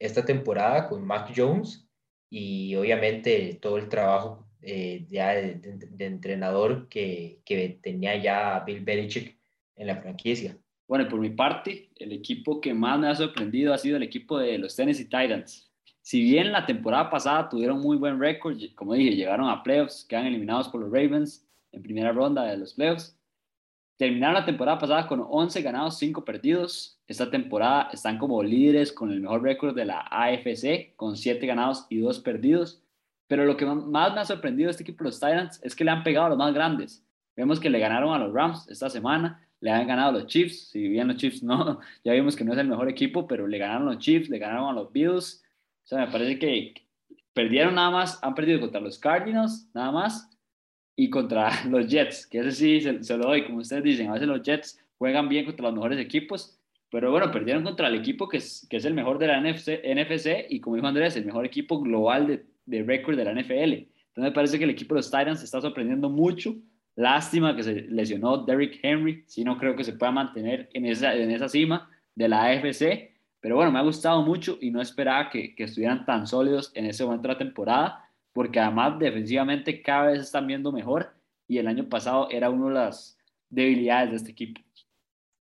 [0.00, 1.86] esta temporada con Mac Jones
[2.28, 5.60] y obviamente todo el trabajo eh, ya de,
[5.98, 9.38] entrenador que, que, tenía ya Bill Belichick
[9.76, 10.58] en la franquicia.
[10.88, 14.38] Bueno, por mi parte, el equipo que más me ha sorprendido ha sido el equipo
[14.38, 15.70] de los Tennessee Titans.
[16.02, 20.26] Si bien la temporada pasada tuvieron muy buen récord, como dije, llegaron a playoffs, quedan
[20.26, 23.16] eliminados por los Ravens en primera ronda de los playoffs.
[24.00, 26.98] Terminaron la temporada pasada con 11 ganados, 5 perdidos.
[27.06, 31.84] Esta temporada están como líderes con el mejor récord de la AFC, con 7 ganados
[31.90, 32.82] y 2 perdidos.
[33.26, 35.90] Pero lo que más me ha sorprendido de este equipo los Titans es que le
[35.90, 37.04] han pegado a los más grandes.
[37.36, 40.70] Vemos que le ganaron a los Rams esta semana, le han ganado a los Chiefs.
[40.70, 43.58] Si bien los Chiefs no, ya vimos que no es el mejor equipo, pero le
[43.58, 45.44] ganaron a los Chiefs, le ganaron a los Bills.
[45.84, 46.72] O sea, me parece que
[47.34, 50.30] perdieron nada más, han perdido contra los Cardinals, nada más,
[51.00, 54.28] y contra los Jets, que ese sí se, lo doy, como ustedes dicen, a veces
[54.28, 56.58] los Jets juegan bien contra los mejores equipos,
[56.90, 59.80] pero bueno, perdieron contra el equipo que es, que es el mejor de la NFC,
[59.82, 63.72] NFC y como dijo Andrés, el mejor equipo global de, de récord de la NFL.
[63.72, 66.54] Entonces me parece que el equipo de los Titans está sorprendiendo mucho.
[66.96, 71.14] Lástima que se lesionó Derrick Henry, si no creo que se pueda mantener en esa,
[71.14, 75.30] en esa cima de la AFC, pero bueno, me ha gustado mucho y no esperaba
[75.30, 80.08] que, que estuvieran tan sólidos en ese momento de la temporada porque además defensivamente cada
[80.12, 81.14] vez están viendo mejor
[81.48, 84.60] y el año pasado era una de las debilidades de este equipo.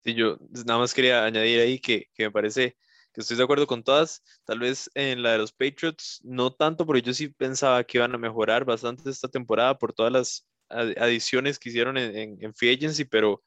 [0.03, 2.75] Sí, yo nada más quería añadir ahí que, que me parece
[3.13, 6.85] que estoy de acuerdo con todas, tal vez en la de los Patriots no tanto,
[6.85, 11.59] porque yo sí pensaba que iban a mejorar bastante esta temporada por todas las adiciones
[11.59, 13.43] que hicieron en, en, Free Agency, pero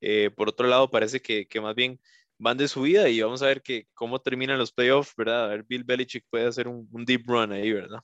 [0.00, 1.98] eh, por otro lado parece que, que, más bien
[2.38, 5.44] van de subida y vamos a ver que, cómo terminan los playoffs, ¿verdad?
[5.46, 8.00] A ver, Bill Belichick puede hacer un, un deep run ahí, ¿verdad?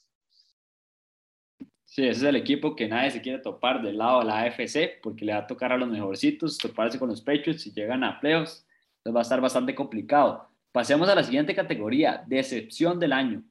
[1.93, 4.99] Sí, ese es el equipo que nadie se quiere topar del lado de la AFC
[5.03, 8.19] porque le va a tocar a los mejorcitos toparse con los Patriots si llegan a
[8.19, 8.67] playoffs.
[8.97, 10.49] Entonces va a estar bastante complicado.
[10.73, 13.45] Pasemos a la siguiente categoría, decepción del año.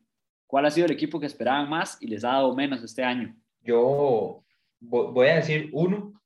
[0.48, 3.36] ¿Cuál ha sido el equipo que esperaban más y les ha dado menos este año?
[3.62, 4.44] Yo
[4.80, 6.20] voy a decir uno,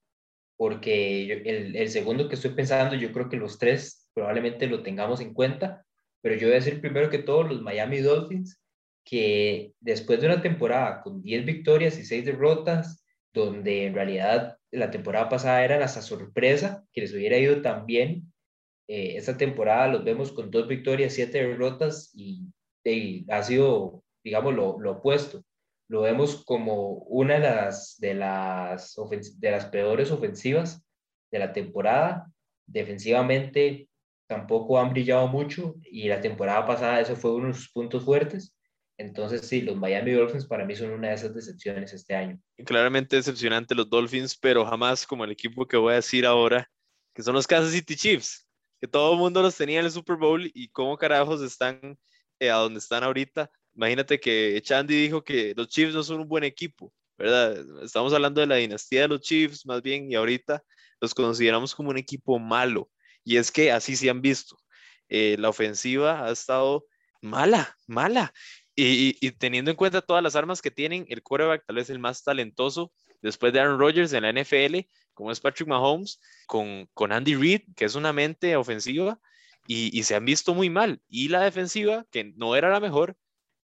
[0.56, 5.20] porque el, el segundo que estoy pensando, yo creo que los tres probablemente lo tengamos
[5.20, 5.86] en cuenta,
[6.22, 8.58] pero yo voy a decir primero que todos los Miami Dolphins,
[9.06, 14.92] que después de una temporada con 10 victorias y 6 derrotas, donde en realidad la
[14.92, 18.34] temporada pasada era hasta sorpresa que les hubiera ido tan bien,
[18.88, 22.50] eh, esta temporada los vemos con 2 victorias, 7 derrotas y,
[23.30, 25.44] ha sido, digamos, lo, lo, opuesto.
[25.88, 28.96] Lo vemos como una de las, de las,
[29.40, 30.86] de las peores ofensivas
[31.32, 32.28] de la temporada
[32.68, 33.90] defensivamente
[34.28, 38.55] tampoco han brillado mucho y la temporada pasada eso fue uno de sus puntos fuertes.
[38.98, 42.40] Entonces, sí, los Miami Dolphins para mí son una de esas decepciones este año.
[42.66, 46.70] Claramente decepcionante los Dolphins, pero jamás como el equipo que voy a decir ahora,
[47.14, 48.48] que son los Kansas City Chiefs,
[48.80, 51.98] que todo el mundo los tenía en el Super Bowl y cómo carajos están
[52.40, 53.52] eh, a donde están ahorita.
[53.74, 57.84] Imagínate que Chandy dijo que los Chiefs no son un buen equipo, ¿verdad?
[57.84, 60.64] Estamos hablando de la dinastía de los Chiefs más bien y ahorita
[61.02, 62.90] los consideramos como un equipo malo.
[63.26, 64.58] Y es que así se han visto.
[65.10, 66.86] Eh, la ofensiva ha estado
[67.22, 68.34] mala, mala.
[68.78, 72.24] Y, teniendo en cuenta todas las armas que tienen, el quarterback tal vez el más
[72.24, 74.80] talentoso después de Aaron Rodgers en la NFL,
[75.14, 79.20] como es Patrick Mahomes, con, con Andy Reid, que es una mente ofensiva,
[79.68, 81.02] y, se han visto muy mal.
[81.08, 83.18] Y la defensiva, que no era la mejor,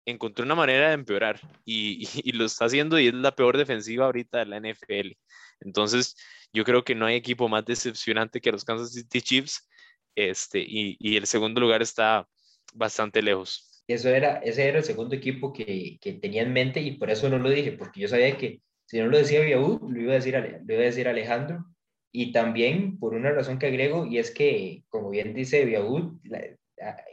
[0.04, 4.06] encontró una manera de empeorar y, y, lo está haciendo y es la peor defensiva
[4.06, 5.16] ahorita de la NFL.
[5.60, 6.16] Entonces,
[6.52, 9.68] yo creo que no hay equipo más decepcionante que los Kansas City Chiefs
[10.14, 12.28] este, y, y el segundo lugar está
[12.74, 13.75] bastante lejos.
[13.88, 17.28] Eso era, ese era el segundo equipo que, que, tenía en mente y por eso
[17.28, 20.16] no lo dije, porque yo sabía que si no lo decía Viaud, lo iba a
[20.16, 21.64] decir, lo iba a decir Alejandro.
[22.12, 26.18] Y también por una razón que agrego, y es que, como bien dice Viaud,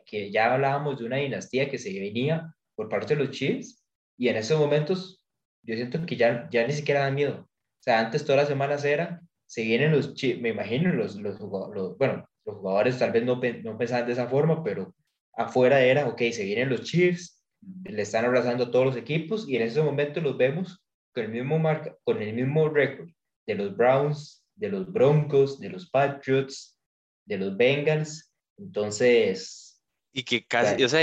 [0.06, 3.84] que ya hablábamos de una dinastía que se venía por parte de los Chiefs,
[4.18, 5.26] y en esos momentos
[5.64, 7.42] yo siento que ya, ya ni siquiera da miedo.
[7.42, 11.40] O sea, antes todas las semanas era, se vienen los Chiefs, me imagino, los, los,
[11.40, 14.94] los, bueno, los jugadores tal vez no, no pensaban de esa forma, pero
[15.36, 17.44] afuera era, ok, se vienen los Chiefs,
[17.86, 21.32] le están abrazando a todos los equipos y en ese momento los vemos con el
[21.32, 23.10] mismo, marca, con el mismo récord
[23.46, 26.78] de los Browns, de los Broncos, de los Patriots,
[27.26, 28.34] de los Bengals.
[28.58, 29.82] Entonces...
[30.12, 31.02] Y que casi, o sea,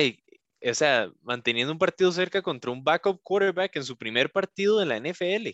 [0.63, 4.87] o sea, manteniendo un partido cerca contra un backup quarterback en su primer partido de
[4.87, 5.49] la NFL,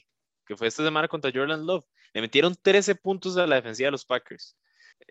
[0.44, 1.84] que fue esta semana contra Jordan Love.
[2.12, 4.56] Le metieron 13 puntos a la defensiva de los Packers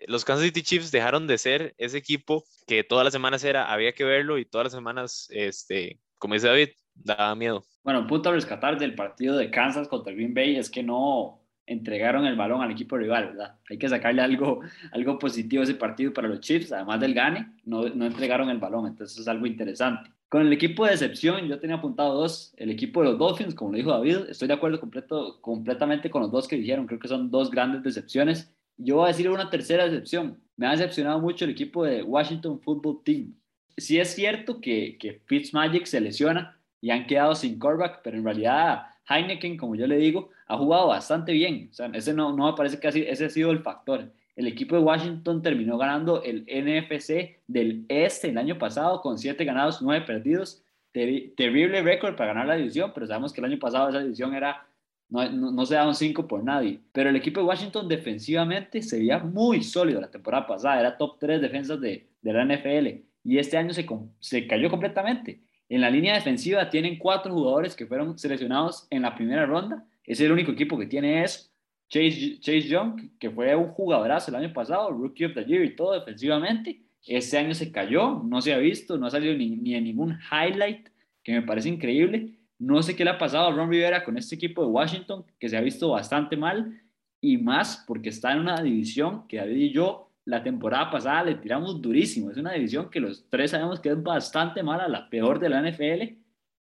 [0.06, 3.92] los Kansas City Chiefs dejaron de ser ese equipo que todas las semanas era, había
[3.92, 7.64] que verlo y todas las semanas, este, como dice David, daba miedo.
[7.82, 11.42] Bueno, un punto a rescatar del partido de Kansas contra Green Bay es que no
[11.66, 13.56] entregaron el balón al equipo rival, ¿verdad?
[13.68, 14.60] Hay que sacarle algo,
[14.92, 18.58] algo positivo a ese partido para los Chiefs, además del gane, no, no entregaron el
[18.58, 20.10] balón, entonces es algo interesante.
[20.28, 23.72] Con el equipo de decepción, yo tenía apuntado dos, el equipo de los Dolphins, como
[23.72, 27.08] lo dijo David, estoy de acuerdo completo, completamente con los dos que dijeron, creo que
[27.08, 28.52] son dos grandes decepciones.
[28.76, 30.38] Yo voy a decir una tercera decepción.
[30.56, 33.34] Me ha decepcionado mucho el equipo de Washington Football Team.
[33.76, 38.24] Sí es cierto que, que Fitzmagic se lesiona y han quedado sin quarterback, pero en
[38.24, 41.68] realidad Heineken, como yo le digo, ha jugado bastante bien.
[41.70, 44.12] O sea, ese no, no me parece que ese ha sido el factor.
[44.34, 49.42] El equipo de Washington terminó ganando el NFC del Este el año pasado con 7
[49.44, 50.62] ganados, 9 perdidos.
[50.92, 54.66] terrible récord para ganar la división, pero sabemos que el año pasado esa división era
[55.08, 56.80] no, no, se da un 5 por nadie.
[56.92, 60.80] Pero el equipo de Washington defensivamente se veía muy sólido la temporada pasada.
[60.80, 63.02] Era top 3 defensas de, de la NFL.
[63.24, 63.86] Y este año se,
[64.20, 65.40] se cayó completamente.
[65.68, 69.84] En la línea defensiva tienen cuatro jugadores que fueron seleccionados en la primera ronda.
[70.04, 71.50] Es el único equipo que tiene eso.
[71.88, 75.76] Chase, Chase Young, que fue un jugadorazo el año pasado, Rookie of the Year y
[75.76, 76.82] todo defensivamente.
[77.06, 80.18] Este año se cayó, no se ha visto, no ha salido ni, ni en ningún
[80.30, 80.88] highlight,
[81.22, 82.34] que me parece increíble.
[82.58, 85.48] No sé qué le ha pasado a Ron Rivera con este equipo de Washington, que
[85.48, 86.80] se ha visto bastante mal,
[87.20, 91.34] y más porque está en una división que David y yo la temporada pasada le
[91.36, 92.30] tiramos durísimo.
[92.30, 95.62] Es una división que los tres sabemos que es bastante mala, la peor de la
[95.62, 96.16] NFL.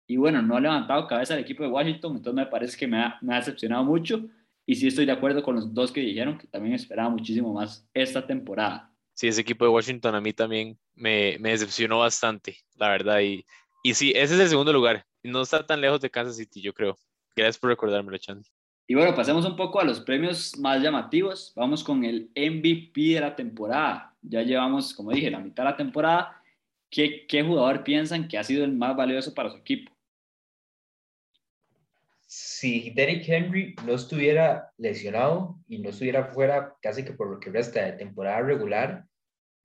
[0.07, 2.99] Y bueno, no ha levantado cabeza el equipo de Washington, entonces me parece que me
[2.99, 4.29] ha, me ha decepcionado mucho.
[4.67, 7.89] Y sí estoy de acuerdo con los dos que dijeron que también esperaba muchísimo más
[7.95, 8.91] esta temporada.
[9.15, 13.21] Sí, ese equipo de Washington a mí también me, me decepcionó bastante, la verdad.
[13.21, 13.45] Y,
[13.85, 16.73] y sí, ese es el segundo lugar no está tan lejos de Kansas City, yo
[16.73, 16.97] creo.
[17.35, 18.49] Gracias por recordármelo, Chandy.
[18.87, 21.53] Y bueno, pasemos un poco a los premios más llamativos.
[21.57, 24.15] Vamos con el MVP de la temporada.
[24.21, 26.43] Ya llevamos, como dije, la mitad de la temporada.
[26.91, 29.91] ¿Qué, qué jugador piensan que ha sido el más valioso para su equipo?
[32.27, 37.51] Si Derrick Henry no estuviera lesionado y no estuviera fuera casi que por lo que
[37.51, 39.07] resta de temporada regular,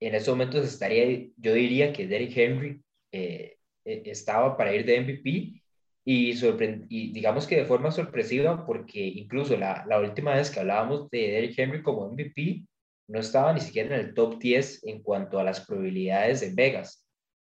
[0.00, 5.00] en esos momentos estaría, yo diría que Derrick Henry eh, eh, estaba para ir de
[5.00, 5.62] MVP
[6.04, 6.32] y,
[6.88, 11.18] y digamos que de forma sorpresiva porque incluso la, la última vez que hablábamos de
[11.32, 12.64] Derrick Henry como MVP
[13.08, 17.06] no estaba ni siquiera en el top 10 en cuanto a las probabilidades de Vegas.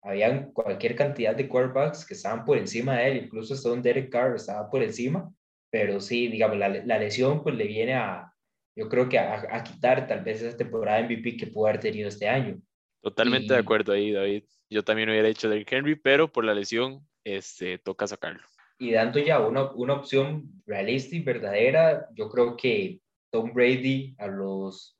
[0.01, 4.11] Habían cualquier cantidad de quarterbacks que estaban por encima de él, incluso hasta un Derek
[4.11, 5.31] Carr estaba por encima,
[5.69, 8.33] pero sí, digamos, la, la lesión pues le viene a,
[8.75, 12.09] yo creo que a, a, quitar tal vez esa temporada MVP que pudo haber tenido
[12.09, 12.59] este año.
[13.03, 14.45] Totalmente de acuerdo ahí, David.
[14.69, 18.47] Yo también hubiera hecho Derrick Henry, pero por la lesión este, toca sacarlo.
[18.79, 24.27] Y dando ya una, una opción realista y verdadera, yo creo que Tom Brady a
[24.27, 24.97] los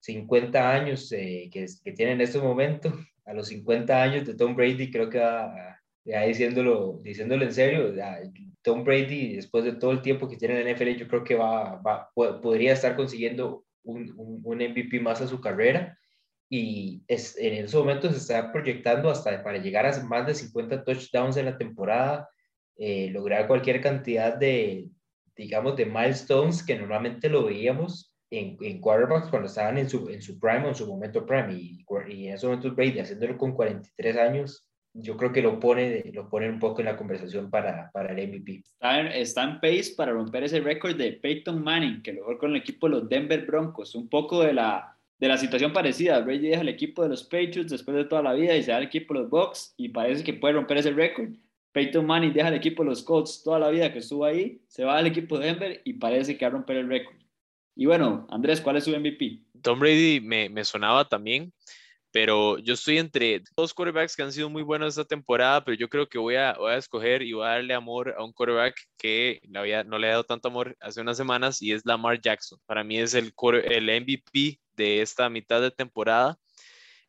[0.00, 2.92] 50 años que, que tiene en este momento,
[3.24, 7.94] a los 50 años de Tom Brady, creo que va, ya diciéndolo, diciéndolo en serio,
[8.60, 11.36] Tom Brady, después de todo el tiempo que tiene en la NFL, yo creo que
[11.36, 15.98] va, va podría estar consiguiendo un, un, un, MVP más a su carrera
[16.48, 20.84] y es, en esos momentos se está proyectando hasta para llegar a más de 50
[20.84, 22.28] touchdowns en la temporada,
[22.76, 24.88] eh, lograr cualquier cantidad de,
[25.34, 30.22] digamos, de milestones que normalmente lo veíamos en, en quarterbacks cuando estaban en su, en
[30.22, 33.52] su prime o en su momento prime y, y en esos momentos Brady haciéndolo con
[33.54, 34.66] 43 años,
[34.98, 38.28] yo creo que lo pone, lo pone un poco en la conversación para, para el
[38.28, 38.62] MVP.
[38.64, 42.50] Está en, está en pace para romper ese récord de Peyton Manning, que logró con
[42.50, 46.20] el equipo de los Denver Broncos, un poco de la, de la situación parecida.
[46.20, 48.78] Brady deja el equipo de los Patriots después de toda la vida y se da
[48.78, 51.30] el equipo de los Bucks y parece que puede romper ese récord.
[51.72, 54.84] Peyton Manning deja el equipo de los Colts toda la vida que estuvo ahí, se
[54.84, 57.16] va al equipo de Denver y parece que va a romper el récord.
[57.74, 59.42] Y bueno, Andrés, ¿cuál es su MVP?
[59.62, 61.52] Tom Brady me, me sonaba también
[62.16, 65.86] pero yo estoy entre dos quarterbacks que han sido muy buenos esta temporada, pero yo
[65.86, 68.74] creo que voy a, voy a escoger y voy a darle amor a un quarterback
[68.96, 72.18] que no, había, no le he dado tanto amor hace unas semanas y es Lamar
[72.18, 72.58] Jackson.
[72.64, 76.38] Para mí es el, el MVP de esta mitad de temporada.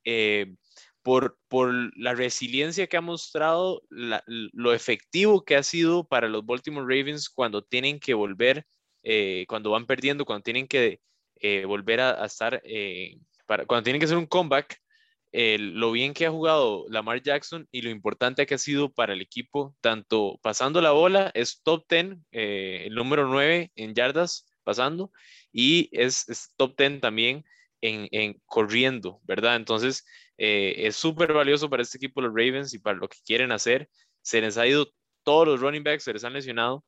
[0.03, 0.55] Eh,
[1.03, 6.85] por, por, la resiliencia que ha mostrado, lo efectivo que ha sido para los Baltimore
[6.85, 8.65] Ravens cuando tienen que volver,
[9.03, 10.99] eh, cuando van perdiendo, cuando tienen que
[11.37, 12.61] eh, volver a, estar,
[13.67, 14.81] cuando tienen que hacer un comeback,
[15.31, 19.21] lo bien que ha jugado Lamar Jackson y lo importante que ha sido para el
[19.21, 25.11] equipo, tanto pasando la bola, es top 10, eh, el número 9 en yardas pasando,
[25.51, 27.45] y es, top 10 también
[27.81, 29.55] en, corriendo, ¿verdad?
[29.55, 30.05] Entonces,
[30.37, 33.89] eh, es súper valioso para este equipo, los Ravens, y para lo que quieren hacer.
[34.21, 34.89] Se les ha ido
[35.23, 36.83] todos los running backs, se les han lesionado,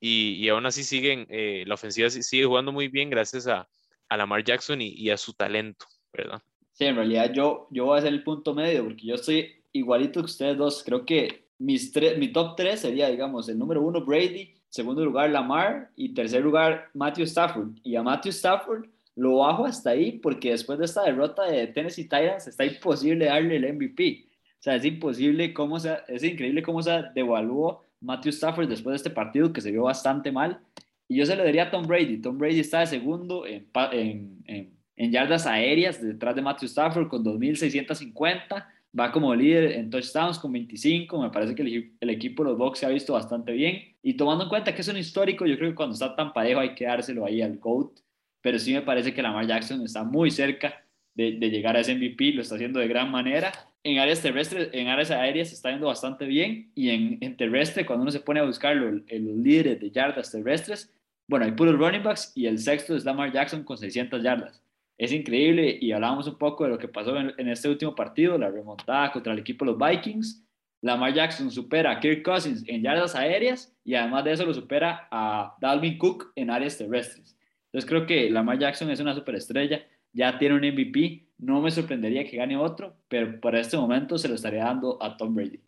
[0.00, 3.68] y, aún así siguen, eh, la ofensiva sigue jugando muy bien gracias a,
[4.08, 6.40] a Lamar Jackson y a su talento, ¿verdad?
[6.78, 10.20] Sí, en realidad yo, yo voy a ser el punto medio porque yo estoy igualito
[10.20, 10.84] que ustedes dos.
[10.84, 15.90] Creo que mis mi top tres sería, digamos, el número uno Brady, segundo lugar Lamar
[15.96, 17.70] y tercer lugar Matthew Stafford.
[17.82, 18.86] Y a Matthew Stafford
[19.18, 23.56] lo bajo hasta ahí porque después de esta derrota de Tennessee Titans está imposible darle
[23.56, 24.26] el MVP.
[24.58, 28.96] O sea, es imposible cómo se, es increíble cómo se devaluó Matthew Stafford después de
[28.96, 30.60] este partido que se vio bastante mal.
[31.06, 32.18] Y yo se lo daría a Tom Brady.
[32.20, 37.08] Tom Brady está de segundo en, en, en en yardas aéreas detrás de Matthew Stafford
[37.08, 38.66] con 2.650.
[38.98, 41.22] Va como líder en touchdowns con 25.
[41.22, 41.62] Me parece que
[42.00, 43.94] el, equipo de los Bucks se ha visto bastante bien.
[44.02, 46.60] Y tomando en cuenta que es un histórico, yo creo que cuando está tan parejo
[46.60, 48.00] hay que dárselo ahí al GOAT.
[48.48, 50.82] Pero sí me parece que Lamar Jackson está muy cerca
[51.14, 52.32] de, llegar a ese MVP.
[52.32, 53.52] Lo está haciendo de gran manera.
[53.84, 56.72] En áreas terrestres, en áreas aéreas está yendo bastante bien.
[56.74, 60.32] Y en, en terrestre, cuando uno se pone a buscar los, los líderes de yardas
[60.32, 60.90] terrestres,
[61.26, 64.62] bueno, hay puros running backs y el sexto es Lamar Jackson con 600 yardas
[64.98, 68.50] es increíble y hablábamos un poco de lo que pasó en, este último partido, la
[68.50, 70.44] remontada contra el equipo de los Vikings.
[70.82, 75.08] Lamar Jackson supera a Kirk Cousins en yardas aéreas y además de eso lo supera
[75.10, 77.36] a Dalvin Cook en áreas terrestres.
[77.72, 82.28] Entonces creo que Lamar Jackson es una superestrella, ya tiene un MVP, no me sorprendería
[82.28, 85.60] que gane otro, pero para este momento se lo estaría dando a Tom Brady.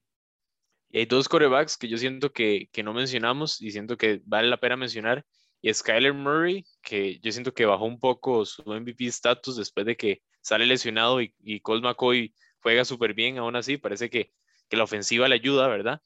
[0.90, 4.48] Y hay dos corebacks que yo siento que, que no mencionamos y siento que vale
[4.48, 5.24] la pena mencionar
[5.62, 9.96] y Skyler Murray, que yo siento que bajó un poco su MVP status después de
[9.96, 14.32] que sale lesionado y, y Colt McCoy juega súper bien, aún así parece que,
[14.68, 16.00] que, la ofensiva le ayuda, ¿verdad?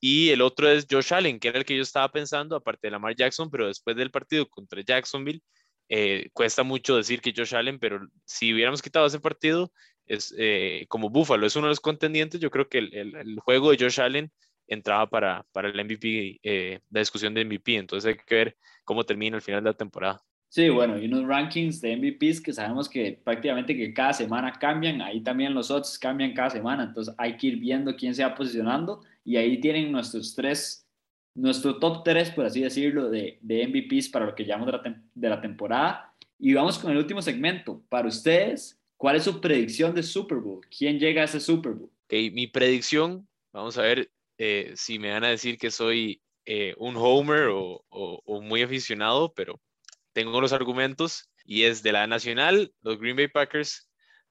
[0.00, 2.92] Y el otro es Josh Allen, que era el que yo estaba pensando, aparte de
[2.92, 5.42] Lamar Jackson, pero después del partido contra Jacksonville,
[5.88, 9.72] eh, cuesta mucho decir que Josh Allen, pero si hubiéramos quitado ese partido,
[10.06, 13.78] es eh, como Buffalo es uno de los contendientes, yo creo que el, juego de
[13.78, 14.30] Josh Allen
[14.66, 17.76] entraba para, para el MVP, eh, la discusión de MVP.
[17.76, 20.22] Entonces hay que ver cómo termina el final de la temporada.
[20.50, 25.02] Sí, bueno, y unos rankings de MVPs que sabemos que prácticamente que cada semana cambian,
[25.02, 28.34] ahí también los otros cambian cada semana, entonces hay que ir viendo quién se va
[28.34, 30.86] posicionando y ahí tienen nuestros tres,
[31.34, 35.02] nuestro top tres, por así decirlo, de, de MVPs para lo que llamamos de la,
[35.14, 36.14] de la temporada.
[36.38, 37.82] Y vamos con el último segmento.
[37.90, 40.64] Para ustedes, ¿cuál es su predicción de Super Bowl?
[40.76, 41.90] ¿Quién llega a ese Super Bowl?
[42.06, 46.74] Okay, mi predicción, vamos a ver, eh, si me van a decir que soy eh,
[46.78, 47.84] un homer o,
[48.40, 49.60] muy aficionado, pero
[50.18, 53.88] tengo los argumentos y es de la nacional, los Green Bay Packers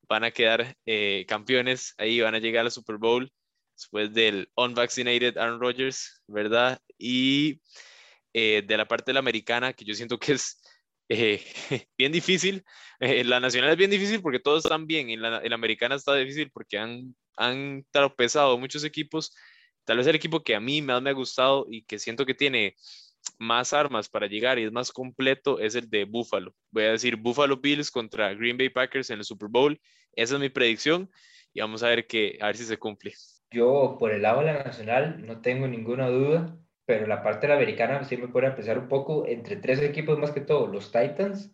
[0.10, 3.32] van a quedar eh, campeones, ahí van a llegar al Super Bowl
[3.74, 6.78] después del unvaccinated Aaron Rodgers, ¿verdad?
[6.98, 7.62] Y
[8.34, 10.62] de la parte de la americana, que yo siento que es
[11.98, 12.66] bien difícil.
[13.00, 15.10] la nacional es bien difícil porque todos están bien.
[15.10, 19.32] y la, americana está difícil porque han, han tropezado muchos equipos
[19.88, 22.34] Tal vez el equipo que a mí más me ha gustado y que siento que
[22.34, 22.76] tiene
[23.40, 26.54] más armas para llegar y es más completo es el de Buffalo.
[26.72, 29.80] Voy a decir Buffalo Bills contra Green Bay Packers en el Super Bowl.
[30.14, 31.10] Esa es mi predicción
[31.54, 33.14] y vamos a ver, que, a ver si se cumple.
[33.52, 37.54] Yo, por el lado de la nacional, no tengo ninguna duda, pero la parte de
[37.54, 40.92] la americana sí me puede empezar un poco entre tres equipos más que todo, los
[40.92, 41.54] Titans,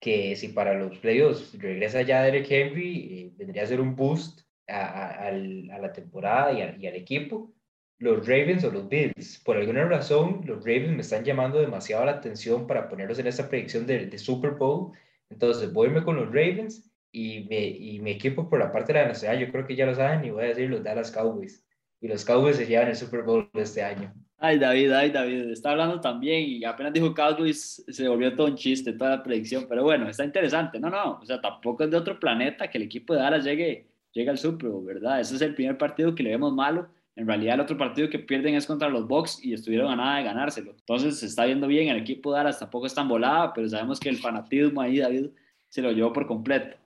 [0.00, 4.40] que si para los playoffs regresa ya Derek Henry, eh, vendría a ser un boost
[4.66, 7.54] a, la temporada y, y al equipo
[7.98, 9.40] los Ravens o los Bills.
[9.44, 13.48] Por alguna razón, los Ravens me están llamando demasiado la atención para ponerlos en esta
[13.48, 14.92] predicción de, Super Bowl.
[15.30, 18.92] Entonces, voy a irme con los Ravens y, me, y mi equipo por la parte
[18.92, 21.10] de la nacional, yo creo que ya lo saben y voy a decir los Dallas
[21.10, 21.64] Cowboys.
[22.00, 24.12] Y los Cowboys se llevan el Super Bowl de este año.
[24.36, 28.56] Ay, David, ay, David, está hablando también y apenas dijo Cowboys, se volvió todo un
[28.56, 30.78] chiste, toda la predicción, pero bueno, está interesante.
[30.78, 33.86] No, no, o sea, tampoco es de otro planeta que el equipo de Dallas llegue,
[34.12, 35.20] llegue al Super Bowl, ¿verdad?
[35.20, 38.18] Ese es el primer partido que le vemos malo en realidad el otro partido que
[38.18, 40.72] pierden es contra los Bucks y estuvieron a nada de ganárselo.
[40.72, 44.00] Entonces se está viendo bien, el equipo de Dallas tampoco es tan volado, pero sabemos
[44.00, 45.26] que el fanatismo ahí, David,
[45.68, 46.76] se lo llevó por completo.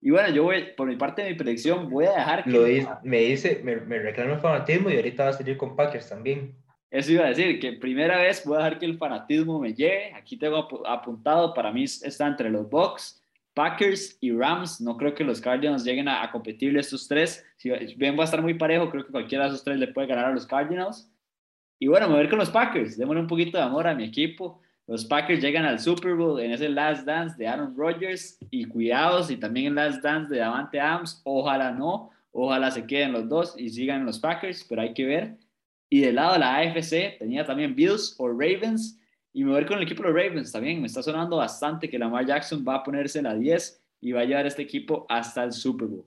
[0.00, 2.50] Y bueno, yo voy, por mi parte de mi predicción, voy a dejar que...
[2.50, 6.08] Lo me dice, me, me reclama el fanatismo y ahorita va a salir con Packers
[6.08, 6.54] también.
[6.90, 10.12] Eso iba a decir, que primera vez voy a dejar que el fanatismo me lleve.
[10.14, 13.19] Aquí tengo apuntado, para mí está entre los Bucks
[13.60, 16.32] Packers y Rams, no creo que los Cardinals lleguen a, a
[16.78, 17.44] estos tres.
[17.58, 20.06] Si bien va a estar muy parejo, creo que cualquiera de esos tres le puede
[20.06, 21.12] ganar a los Cardinals.
[21.78, 22.96] Y bueno, me voy a ver con los Packers.
[22.96, 24.62] Démosle un poquito de amor a mi equipo.
[24.86, 28.38] Los Packers llegan al Super Bowl en ese Last Dance de Aaron Rodgers.
[28.50, 31.20] Y cuidados, y también en Last Dance de Davante Adams.
[31.24, 32.08] Ojalá no.
[32.32, 35.36] Ojalá se queden los dos y sigan los Packers, pero hay que ver.
[35.90, 38.98] Y del lado de la AFC tenía también Bills o Ravens.
[39.32, 40.80] Y me voy con el equipo de los Ravens también.
[40.80, 44.24] Me está sonando bastante que Lamar Jackson va a ponerse la 10 y va a
[44.24, 46.06] llevar este equipo hasta el Super Bowl.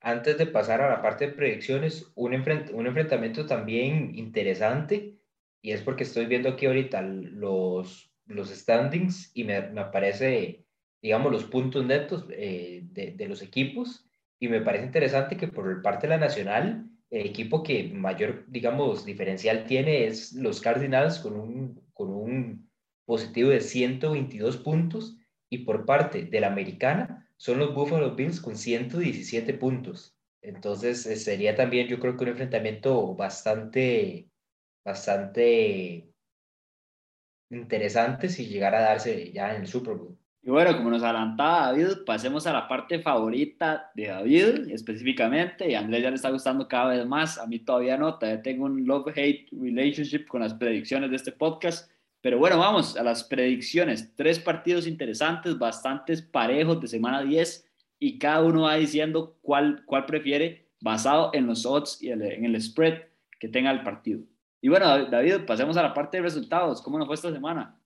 [0.00, 5.16] Antes de pasar a la parte de predicciones, un, un enfrentamiento también interesante,
[5.60, 10.66] y es porque estoy viendo aquí ahorita los, los standings y me, me aparece,
[11.00, 14.04] digamos, los puntos netos eh, de, de, los equipos,
[14.40, 19.04] y me parece interesante que por parte de la nacional, el equipo que mayor, digamos,
[19.04, 22.70] diferencial tiene es los Cardinals con un con un
[23.04, 25.16] positivo de 122 puntos
[25.50, 30.16] y por parte de la americana son los Buffalo Bills con 117 puntos.
[30.40, 34.30] Entonces eh, sería también yo creo que un enfrentamiento bastante,
[34.84, 36.12] bastante
[37.50, 40.21] interesante si llegara a darse ya en el Super Bowl.
[40.44, 45.70] Y bueno, como nos adelantaba David, pasemos a la parte favorita de David específicamente.
[45.70, 47.38] Y a Andrés ya le está gustando cada vez más.
[47.38, 51.88] A mí todavía no, todavía tengo un love-hate relationship con las predicciones de este podcast.
[52.20, 54.12] Pero bueno, vamos a las predicciones.
[54.16, 57.68] Tres partidos interesantes, bastantes parejos de semana 10
[58.00, 62.60] y cada uno va diciendo cuál, cuál prefiere basado en los odds y en el
[62.60, 63.02] spread
[63.38, 64.22] que tenga el partido.
[64.60, 66.80] Y bueno, David, pasemos a la parte de resultados.
[66.82, 67.76] ¿Cómo nos fue esta semana?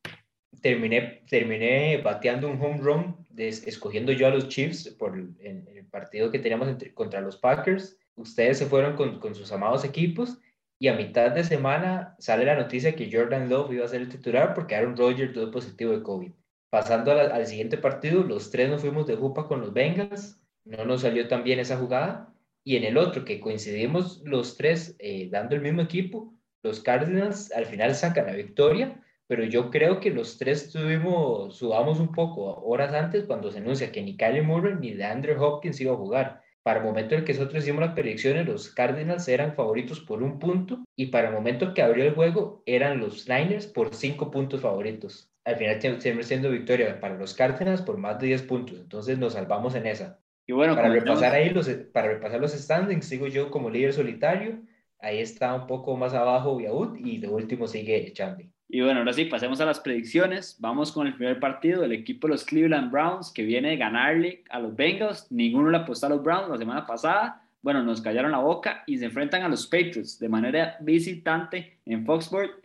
[0.61, 6.39] Terminé, terminé bateando un home run, escogiendo yo a los Chiefs por el, partido que
[6.39, 7.99] teníamos contra los Packers.
[8.17, 10.39] Ustedes se fueron con, con, sus amados equipos
[10.79, 14.09] y a mitad de semana sale la noticia que Jordan Love iba a ser el
[14.09, 16.33] titular porque Aaron Rodgers dio positivo de COVID.
[16.69, 21.03] Pasando al siguiente partido, los tres nos fuimos de jupa con los Bengals, no nos
[21.03, 22.35] salió tan bien esa jugada.
[22.65, 27.53] Y en el otro, que coincidimos los tres eh, dando el mismo equipo, los Cardinals
[27.53, 32.63] al final sacan la victoria pero yo creo que los tres tuvimos, sudamos un poco
[32.65, 35.97] horas antes cuando se anuncia que ni Kylie Murray ni de Andrew Hopkins iba a
[35.97, 36.43] jugar.
[36.63, 40.39] Para el momento en que nosotros hicimos las predicciones, los Cardinals eran favoritos por un
[40.41, 44.63] punto y para el momento que abrió el juego eran los Niners por cinco puntos
[44.63, 45.31] favoritos.
[45.45, 49.35] Al final siempre siendo victoria para los Cardinals por más de 10 puntos, entonces nos
[49.35, 50.19] salvamos en esa.
[50.45, 54.61] Y bueno, para repasar ahí los, para repasar los standings, sigo yo como líder solitario,
[54.99, 58.53] ahí está un poco más abajo Yaud y de último sigue Chambi.
[58.69, 60.57] Y bueno, ahora sí, pasemos a las predicciones.
[60.59, 64.43] Vamos con el primer partido, el equipo de los Cleveland Browns, que viene de ganarle
[64.51, 65.31] a los Bengals.
[65.31, 67.49] Ninguno le apostó a los Browns la semana pasada.
[67.63, 72.05] Bueno, nos callaron la boca y se enfrentan a los Patriots de manera visitante en
[72.05, 72.63] Foxborough.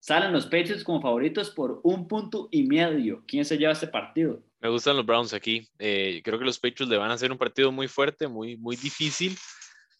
[0.00, 3.22] Salen los Patriots como favoritos por un punto y medio.
[3.26, 4.40] ¿Quién se lleva este partido?
[4.60, 5.68] Me gustan los Browns aquí.
[5.78, 8.76] Eh, creo que los Patriots le van a hacer un partido muy fuerte, muy, muy
[8.76, 9.36] difícil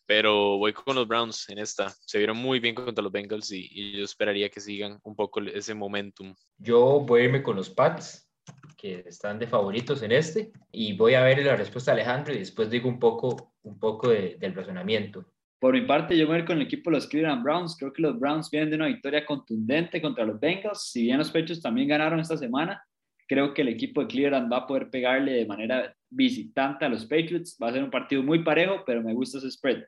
[0.07, 1.91] pero voy con los Browns en esta.
[2.01, 5.75] Se vieron muy bien contra los Bengals y, yo esperaría que sigan un poco ese
[5.75, 6.35] momentum.
[6.59, 8.31] Yo voy a irme con los Pats,
[8.77, 12.39] que están de favoritos en este, y voy a ver la respuesta de Alejandro y
[12.39, 15.27] después digo un poco, un poco del razonamiento.
[15.59, 17.77] Por mi parte, yo voy a ir con el equipo de los Cleveland Browns.
[17.79, 20.91] Creo que los Browns vienen de una victoria contundente contra los Bengals.
[20.91, 22.83] Si bien los Pechos también ganaron esta semana,
[23.27, 27.07] creo que el equipo de Cleveland va a poder pegarle de manera visitante a los
[27.07, 27.57] Patriots.
[27.61, 29.83] Va a ser un partido muy parejo, pero me gusta ese spread.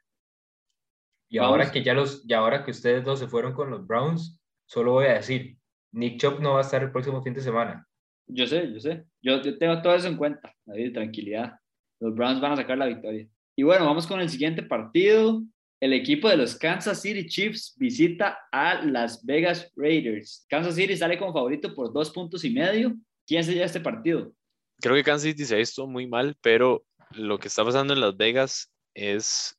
[1.28, 4.40] Y ahora que ya los, y ahora que ustedes dos se fueron con los Browns,
[4.66, 5.58] solo voy a decir,
[5.92, 7.86] Nick Chop no va a estar el próximo fin de semana.
[8.26, 9.04] Yo sé, yo sé.
[9.22, 11.54] Yo, yo tengo todo eso en cuenta, David, tranquilidad.
[12.00, 13.26] Los Browns van a sacar la victoria.
[13.56, 15.42] Y bueno, vamos con el siguiente partido.
[15.80, 20.46] El equipo de los Kansas City Chiefs visita a Las Vegas Raiders.
[20.48, 22.94] Kansas City sale como favorito por dos puntos y medio.
[23.26, 24.32] ¿Quién se lleva este partido?
[24.80, 28.00] Creo que Kansas City se ha visto muy mal, pero lo que está pasando en
[28.00, 29.57] Las Vegas es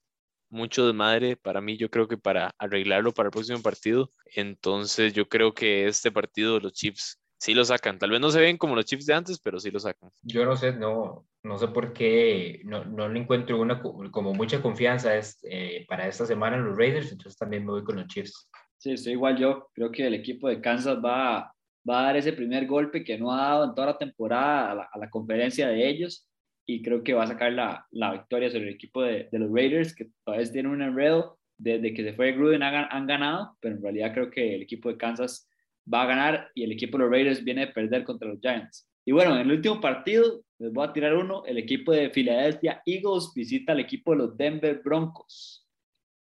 [0.50, 4.12] mucho de madre para mí, yo creo que para arreglarlo para el próximo partido.
[4.36, 7.97] Entonces yo creo que este partido los Chiefs sí lo sacan.
[7.97, 10.12] Tal vez no se ven como los Chiefs de antes, pero sí lo sacan.
[10.24, 14.62] Yo no sé, no, no sé por qué no, no le encuentro una como mucha
[14.62, 18.08] confianza es, eh, para esta semana en los Raiders, entonces también me voy con los
[18.08, 18.50] Chiefs.
[18.78, 19.70] Sí, estoy igual yo.
[19.74, 21.54] Creo que el equipo de Kansas va,
[21.89, 24.76] va a dar ese primer golpe que no ha dado en toda la temporada a
[24.76, 26.28] la, a la conferencia de ellos
[26.70, 29.51] y creo que va a sacar la, la victoria sobre el equipo de, de, los
[29.51, 31.39] Raiders, que todavía tienen un enredo.
[31.57, 34.89] Desde que se fue Gruden han, han, ganado, pero en realidad creo que el equipo
[34.89, 35.49] de Kansas
[35.91, 38.88] va a ganar y el equipo de los Raiders viene de perder contra los Giants.
[39.03, 42.84] Y bueno, en el último partido, les voy a tirar uno, el equipo de Philadelphia
[42.86, 45.67] Eagles visita al equipo de los Denver Broncos.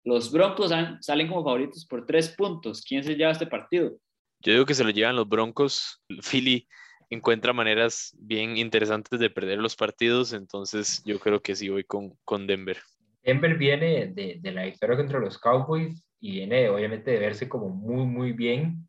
[0.05, 0.71] Los Broncos
[1.01, 2.81] salen como favoritos por tres puntos.
[2.81, 3.97] ¿Quién se lleva este partido?
[4.39, 6.01] Yo digo que se lo llevan los Broncos.
[6.23, 6.65] Philly
[7.09, 12.17] encuentra maneras bien interesantes de perder los partidos, entonces yo creo que sí voy con,
[12.25, 12.77] con Denver.
[13.23, 17.69] Denver viene de, de, la victoria contra los Cowboys y viene obviamente de verse como
[17.69, 18.87] muy, muy bien.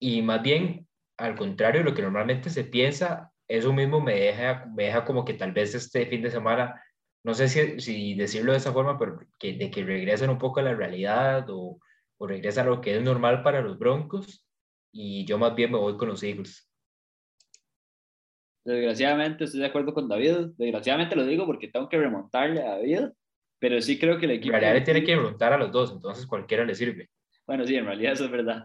[0.00, 0.86] Y más bien,
[1.18, 5.34] al contrario, lo que normalmente se piensa, eso mismo me deja, me deja como que
[5.34, 6.82] tal vez este fin de semana,
[7.22, 10.60] no sé si, si decirlo de esa forma, pero que, de que regresen un poco
[10.60, 11.78] a la realidad o,
[12.18, 14.46] o regresan a lo que es normal para los Broncos.
[14.90, 16.71] Y yo más bien me voy con los Eagles.
[18.64, 20.52] Desgraciadamente estoy de acuerdo con David.
[20.56, 23.08] Desgraciadamente lo digo porque tengo que remontarle a David,
[23.58, 24.54] pero sí creo que el equipo...
[24.54, 27.10] En realidad le tiene que remontar a los dos, entonces cualquiera le sirve.
[27.46, 28.64] Bueno, sí, en realidad eso es verdad.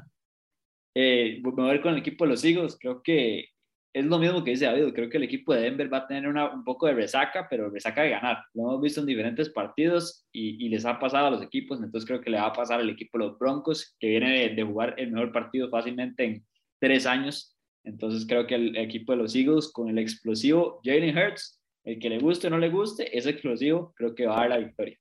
[0.95, 2.78] Eh, me voy a ver con el equipo de los Eagles.
[2.80, 3.45] Creo que
[3.93, 4.93] es lo mismo que dice David.
[4.93, 7.70] Creo que el equipo de Denver va a tener una, un poco de resaca, pero
[7.72, 8.43] resaca de ganar.
[8.54, 11.82] Lo hemos visto en diferentes partidos y, y, les ha pasado a los equipos.
[11.82, 14.56] Entonces creo que le va a pasar al equipo de los Broncos, que viene de,
[14.56, 16.45] de jugar el mejor partido fácilmente en
[16.80, 21.61] tres años entonces creo que el equipo de los Eagles con el explosivo Jalen Hurts,
[21.84, 24.49] el que le guste o no le guste, ese explosivo creo que va a dar
[24.49, 24.97] la victoria.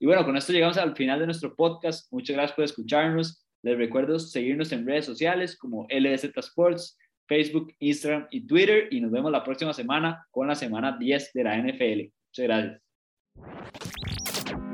[0.00, 2.12] Y bueno, con esto llegamos al final de nuestro podcast.
[2.12, 3.44] Muchas gracias por escucharnos.
[3.62, 8.88] Les recuerdo seguirnos en redes sociales como LZ Sports, Facebook, Instagram y Twitter.
[8.92, 12.12] Y nos vemos la próxima semana con la semana 10 de la NFL.
[12.28, 12.82] Muchas gracias.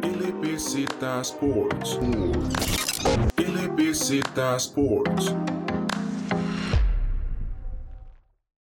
[0.02, 1.98] LBZ Sports.
[3.38, 4.20] LBZ
[4.56, 5.34] Sports.